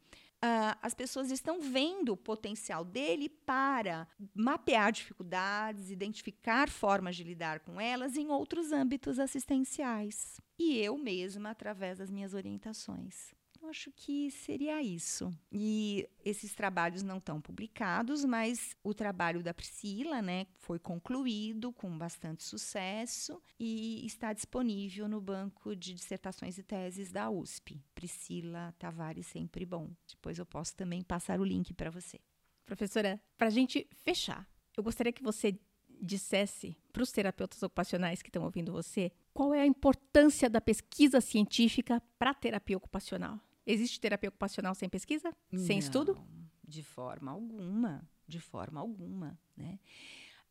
Uh, 0.43 0.75
as 0.81 0.93
pessoas 0.93 1.31
estão 1.31 1.61
vendo 1.61 2.11
o 2.11 2.17
potencial 2.17 2.84
dele 2.84 3.29
para 3.29 4.05
mapear 4.36 4.91
dificuldades, 4.91 5.89
identificar 5.89 6.69
formas 6.69 7.15
de 7.15 7.23
lidar 7.23 7.61
com 7.61 7.79
elas 7.79 8.17
em 8.17 8.27
outros 8.29 8.73
âmbitos 8.73 9.19
assistenciais. 9.19 10.41
E 10.59 10.77
eu 10.79 10.97
mesma, 10.97 11.51
através 11.51 11.99
das 11.99 12.11
minhas 12.11 12.34
orientações. 12.34 13.34
Acho 13.70 13.91
que 13.91 14.30
seria 14.30 14.82
isso. 14.82 15.34
E 15.51 16.07
esses 16.24 16.53
trabalhos 16.53 17.01
não 17.01 17.18
estão 17.18 17.39
publicados, 17.39 18.26
mas 18.26 18.76
o 18.84 18.93
trabalho 18.93 19.41
da 19.41 19.53
Priscila, 19.53 20.22
né, 20.22 20.45
foi 20.59 20.78
concluído 20.78 21.72
com 21.72 21.97
bastante 21.97 22.43
sucesso 22.43 23.41
e 23.59 24.05
está 24.05 24.34
disponível 24.34 25.07
no 25.07 25.22
banco 25.22 25.76
de 25.76 25.93
dissertações 25.93 26.57
e 26.57 26.64
teses 26.64 27.11
da 27.11 27.30
USP. 27.30 27.82
Priscila 27.95 28.76
Tavares 28.78 29.28
sempre 29.28 29.66
bom. 29.66 29.89
Depois 30.07 30.38
eu 30.38 30.45
posso 30.45 30.76
também 30.76 31.01
passar 31.01 31.39
o 31.39 31.45
link 31.45 31.74
para 31.74 31.89
você. 31.89 32.20
Professora, 32.66 33.20
para 33.38 33.47
a 33.47 33.51
gente 33.51 33.88
fechar, 33.93 34.47
eu 34.76 34.84
gostaria 34.84 35.14
que 35.14 35.24
você 35.24 35.57
dissesse 36.01 36.78
para 36.91 37.01
os 37.01 37.11
terapeutas 37.11 37.64
ocupacionais 37.64 38.22
que 38.22 38.30
estão 38.30 38.43
ouvindo 38.43 38.74
você 38.74 39.11
qual 39.34 39.53
é 39.53 39.61
a 39.61 39.66
importância 39.66 40.49
da 40.49 40.61
pesquisa 40.61 41.22
científica 41.22 42.01
para 42.20 42.32
a 42.32 42.36
terapia 42.36 42.78
ocupacional. 42.78 43.39
Existe 43.66 43.99
terapia 43.99 44.30
ocupacional 44.30 44.76
sem 44.76 44.89
pesquisa? 44.89 45.36
Sem 45.51 45.78
Não, 45.78 45.78
estudo? 45.78 46.18
De 46.64 46.84
forma 46.84 47.32
alguma, 47.32 48.07
de 48.28 48.39
forma 48.39 48.80
alguma, 48.80 49.39
né? 49.55 49.80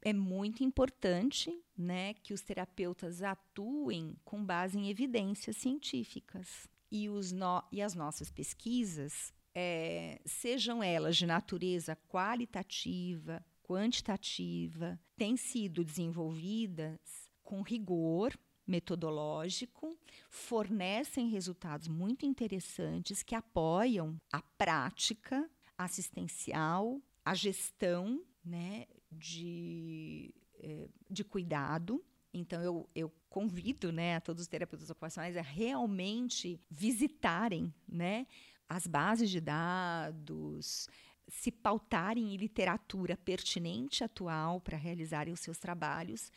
É 0.04 0.12
muito 0.12 0.64
importante, 0.64 1.56
né, 1.76 2.14
que 2.14 2.34
os 2.34 2.40
terapeutas 2.40 3.22
atuem 3.22 4.16
com 4.24 4.44
base 4.44 4.76
em 4.76 4.90
evidências 4.90 5.56
científicas 5.56 6.68
e, 6.90 7.08
os 7.08 7.30
no, 7.30 7.62
e 7.70 7.80
as 7.80 7.94
nossas 7.94 8.28
pesquisas, 8.28 9.32
é, 9.54 10.20
sejam 10.24 10.82
elas 10.82 11.16
de 11.16 11.24
natureza 11.24 11.96
qualitativa, 12.08 13.44
quantitativa, 13.62 14.98
têm 15.16 15.36
sido 15.36 15.84
desenvolvidas 15.84 17.30
com 17.42 17.62
rigor 17.62 18.36
metodológico, 18.66 19.98
fornecem 20.30 21.28
resultados 21.28 21.88
muito 21.88 22.24
interessantes 22.24 23.22
que 23.22 23.34
apoiam 23.34 24.16
a 24.32 24.40
prática 24.40 25.48
assistencial, 25.76 27.00
a 27.24 27.34
gestão 27.34 28.22
né, 28.44 28.86
de, 29.10 30.34
eh, 30.60 30.88
de 31.10 31.24
cuidado. 31.24 32.04
Então, 32.32 32.62
eu, 32.62 32.88
eu 32.94 33.12
convido 33.28 33.92
né, 33.92 34.16
a 34.16 34.20
todos 34.20 34.42
os 34.42 34.48
terapeutas 34.48 34.90
ocupacionais 34.90 35.36
a 35.36 35.42
realmente 35.42 36.60
visitarem 36.70 37.72
né, 37.86 38.26
as 38.68 38.86
bases 38.86 39.30
de 39.30 39.40
dados, 39.40 40.88
se 41.28 41.50
pautarem 41.50 42.34
em 42.34 42.36
literatura 42.36 43.16
pertinente 43.16 44.02
atual 44.02 44.60
para 44.60 44.76
realizarem 44.76 45.32
os 45.32 45.40
seus 45.40 45.58
trabalhos 45.58 46.30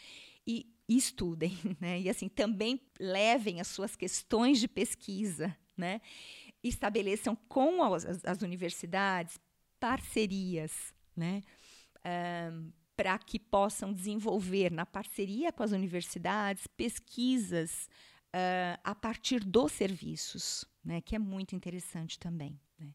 e 0.45 0.74
estudem, 0.87 1.57
né? 1.79 1.99
E 1.99 2.09
assim 2.09 2.29
também 2.29 2.79
levem 2.99 3.59
as 3.59 3.67
suas 3.67 3.95
questões 3.95 4.59
de 4.59 4.67
pesquisa, 4.67 5.55
né? 5.75 6.01
Estabeleçam 6.63 7.35
com 7.47 7.83
as, 7.83 8.05
as 8.23 8.41
universidades 8.41 9.39
parcerias, 9.79 10.93
né? 11.15 11.41
Um, 12.05 12.71
para 12.95 13.17
que 13.17 13.37
possam 13.37 13.91
desenvolver 13.91 14.71
na 14.71 14.85
parceria 14.85 15.51
com 15.51 15.63
as 15.63 15.71
universidades 15.71 16.65
pesquisas 16.65 17.89
uh, 18.27 18.79
a 18.83 18.95
partir 18.95 19.43
dos 19.43 19.73
serviços, 19.73 20.65
né? 20.83 21.01
Que 21.01 21.15
é 21.15 21.19
muito 21.19 21.55
interessante 21.55 22.17
também. 22.17 22.59
Né? 22.79 22.93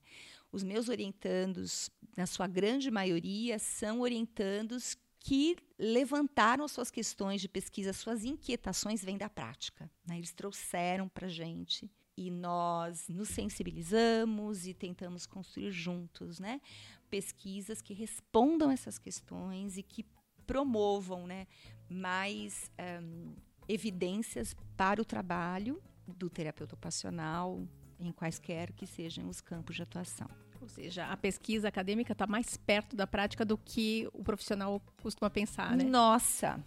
Os 0.53 0.62
meus 0.62 0.88
orientandos, 0.88 1.91
na 2.16 2.26
sua 2.26 2.47
grande 2.47 2.91
maioria, 2.91 3.59
são 3.59 4.01
orientandos 4.01 4.97
que 5.21 5.57
levantaram 5.79 6.66
suas 6.66 6.91
questões 6.91 7.41
de 7.41 7.49
pesquisa, 7.49 7.93
suas 7.93 8.25
inquietações 8.25 9.05
vêm 9.05 9.18
da 9.18 9.29
prática. 9.29 9.91
Né? 10.07 10.16
Eles 10.16 10.33
trouxeram 10.33 11.09
para 11.09 11.27
a 11.27 11.31
gente 11.31 11.91
e 12.16 12.31
nós 12.31 13.07
nos 13.09 13.29
sensibilizamos 13.29 14.66
e 14.66 14.75
tentamos 14.75 15.27
construir 15.27 15.71
juntos 15.71 16.41
né? 16.41 16.61
pesquisas 17.11 17.83
que 17.83 17.93
respondam 17.93 18.71
essas 18.71 18.99
questões 18.99 19.77
e 19.77 19.83
que 19.83 20.05
promovam 20.47 21.27
né, 21.27 21.47
mais 21.89 22.71
um, 23.03 23.35
evidências 23.68 24.55
para 24.77 25.01
o 25.01 25.05
trabalho 25.05 25.81
do 26.09 26.29
terapeuta 26.29 26.75
ocupacional, 26.75 27.62
em 28.01 28.11
quaisquer 28.11 28.73
que 28.73 28.85
sejam 28.87 29.29
os 29.29 29.41
campos 29.41 29.77
de 29.77 29.83
atuação. 29.83 30.29
Ou 30.71 30.75
seja, 30.85 31.07
a 31.07 31.16
pesquisa 31.16 31.66
acadêmica 31.66 32.12
está 32.12 32.27
mais 32.29 32.57
perto 32.57 32.95
da 32.95 33.07
prática 33.07 33.45
do 33.45 33.59
que 33.59 34.09
o 34.12 34.23
profissional 34.23 34.81
costuma 35.03 35.29
pensar, 35.29 35.77
né? 35.77 35.83
Nossa, 35.83 36.62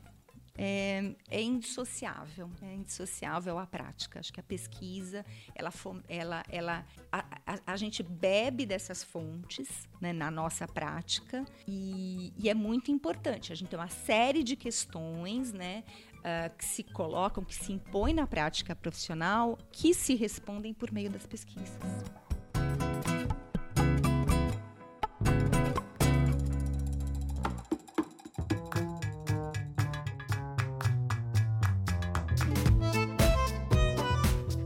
é, 0.57 1.15
é, 1.31 1.41
indissociável, 1.41 2.49
é 2.61 2.73
indissociável 2.75 3.57
a 3.57 3.65
prática. 3.65 4.19
Acho 4.19 4.33
que 4.33 4.41
a 4.41 4.43
pesquisa, 4.43 5.25
ela, 5.55 5.71
ela, 6.09 6.43
ela 6.49 6.85
a, 7.11 7.25
a, 7.45 7.59
a 7.65 7.77
gente 7.77 8.03
bebe 8.03 8.65
dessas 8.65 9.03
fontes 9.03 9.87
né, 10.01 10.11
na 10.11 10.29
nossa 10.29 10.67
prática 10.67 11.45
e, 11.65 12.33
e, 12.37 12.49
é 12.49 12.53
muito 12.53 12.91
importante. 12.91 13.53
A 13.53 13.55
gente 13.55 13.69
tem 13.69 13.79
uma 13.79 13.87
série 13.87 14.43
de 14.43 14.57
questões, 14.57 15.53
né, 15.53 15.83
uh, 16.19 16.55
que 16.57 16.65
se 16.65 16.83
colocam, 16.83 17.43
que 17.43 17.55
se 17.55 17.71
impõem 17.71 18.13
na 18.13 18.27
prática 18.27 18.75
profissional, 18.75 19.57
que 19.71 19.93
se 19.93 20.13
respondem 20.13 20.73
por 20.73 20.91
meio 20.91 21.09
das 21.09 21.25
pesquisas. 21.25 21.79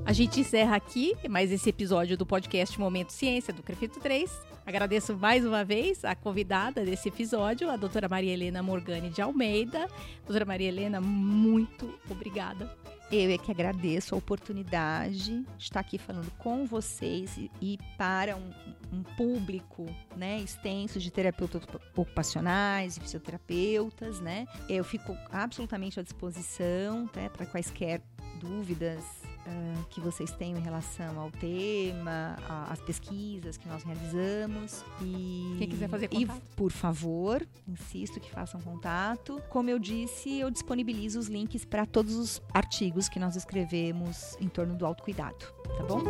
A 0.07 0.13
gente 0.13 0.39
encerra 0.39 0.77
aqui 0.77 1.17
mais 1.29 1.51
esse 1.51 1.69
episódio 1.69 2.15
do 2.15 2.25
podcast 2.25 2.79
Momento 2.79 3.11
Ciência 3.11 3.53
do 3.53 3.61
Crefito 3.61 3.99
3. 3.99 4.31
Agradeço 4.65 5.17
mais 5.17 5.45
uma 5.45 5.65
vez 5.65 6.05
a 6.05 6.15
convidada 6.15 6.85
desse 6.85 7.09
episódio, 7.09 7.69
a 7.69 7.75
doutora 7.75 8.07
Maria 8.07 8.31
Helena 8.31 8.63
Morgani 8.63 9.09
de 9.09 9.21
Almeida. 9.21 9.85
Doutora 10.25 10.45
Maria 10.45 10.69
Helena, 10.69 11.01
muito 11.01 11.93
obrigada. 12.09 12.73
Eu 13.11 13.29
é 13.29 13.37
que 13.37 13.51
agradeço 13.51 14.15
a 14.15 14.17
oportunidade 14.17 15.41
de 15.41 15.45
estar 15.59 15.81
aqui 15.81 15.97
falando 15.97 16.31
com 16.37 16.65
vocês 16.65 17.37
e, 17.61 17.77
para 17.97 18.37
um, 18.37 18.51
um, 18.93 19.03
público 19.03 19.85
né, 20.15 20.39
extenso 20.39 20.99
de 20.99 21.11
terapeutas 21.11 21.61
ocupacionais 21.97 22.95
e 22.95 23.01
fisioterapeutas. 23.01 24.21
Né? 24.21 24.47
Eu 24.69 24.85
fico 24.85 25.17
absolutamente 25.29 25.99
à 25.99 26.03
disposição 26.03 27.09
né, 27.13 27.27
para 27.27 27.45
quaisquer 27.45 28.01
dúvidas 28.39 29.03
uh, 29.47 29.85
que 29.89 30.01
vocês 30.01 30.31
tenham 30.31 30.59
em 30.59 30.61
relação 30.61 31.19
ao 31.19 31.31
tema, 31.31 32.35
às 32.69 32.79
pesquisas 32.81 33.57
que 33.57 33.67
nós 33.67 33.83
realizamos. 33.83 34.83
E, 35.01 35.55
Quem 35.57 35.69
quiser 35.69 35.89
fazer 35.89 36.07
contato. 36.09 36.37
E, 36.37 36.55
por 36.55 36.71
favor, 36.71 37.47
insisto 37.67 38.19
que 38.19 38.29
façam 38.29 38.59
contato. 38.61 39.41
Como 39.49 39.69
eu 39.69 39.79
disse, 39.79 40.39
eu 40.39 40.51
disponibilizo 40.51 41.19
os 41.19 41.27
links 41.27 41.65
para 41.65 41.85
todos 41.85 42.15
os 42.15 42.41
artigos 42.53 43.09
que 43.09 43.19
nós 43.19 43.35
escrevemos 43.35 44.35
em 44.39 44.47
torno 44.47 44.75
do 44.75 44.85
autocuidado, 44.85 45.45
tá 45.77 45.83
bom? 45.83 46.03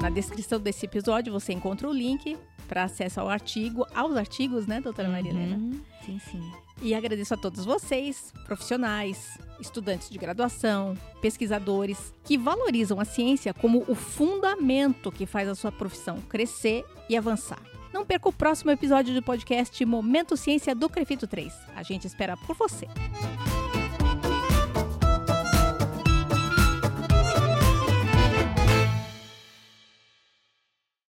Na 0.00 0.10
descrição 0.10 0.58
desse 0.58 0.84
episódio 0.84 1.32
você 1.32 1.52
encontra 1.52 1.88
o 1.88 1.92
link 1.92 2.36
para 2.66 2.84
acesso 2.84 3.20
ao 3.20 3.28
artigo, 3.28 3.86
aos 3.94 4.16
artigos, 4.16 4.66
né, 4.66 4.80
doutora 4.80 5.08
uhum. 5.08 5.14
Maria 5.14 5.30
Helena? 5.30 5.76
Sim, 6.04 6.18
sim. 6.18 6.52
E 6.82 6.94
agradeço 6.96 7.32
a 7.32 7.36
todos 7.36 7.64
vocês, 7.64 8.34
profissionais, 8.44 9.38
estudantes 9.60 10.10
de 10.10 10.18
graduação, 10.18 10.98
pesquisadores, 11.20 12.12
que 12.24 12.36
valorizam 12.36 12.98
a 12.98 13.04
ciência 13.04 13.54
como 13.54 13.84
o 13.86 13.94
fundamento 13.94 15.12
que 15.12 15.24
faz 15.24 15.48
a 15.48 15.54
sua 15.54 15.70
profissão 15.70 16.20
crescer 16.28 16.84
e 17.08 17.16
avançar. 17.16 17.62
Não 17.92 18.04
perca 18.04 18.28
o 18.28 18.32
próximo 18.32 18.72
episódio 18.72 19.14
do 19.14 19.22
podcast 19.22 19.84
Momento 19.84 20.36
Ciência 20.36 20.74
do 20.74 20.88
Crefito 20.88 21.28
3. 21.28 21.52
A 21.76 21.84
gente 21.84 22.04
espera 22.04 22.36
por 22.36 22.56
você. 22.56 22.88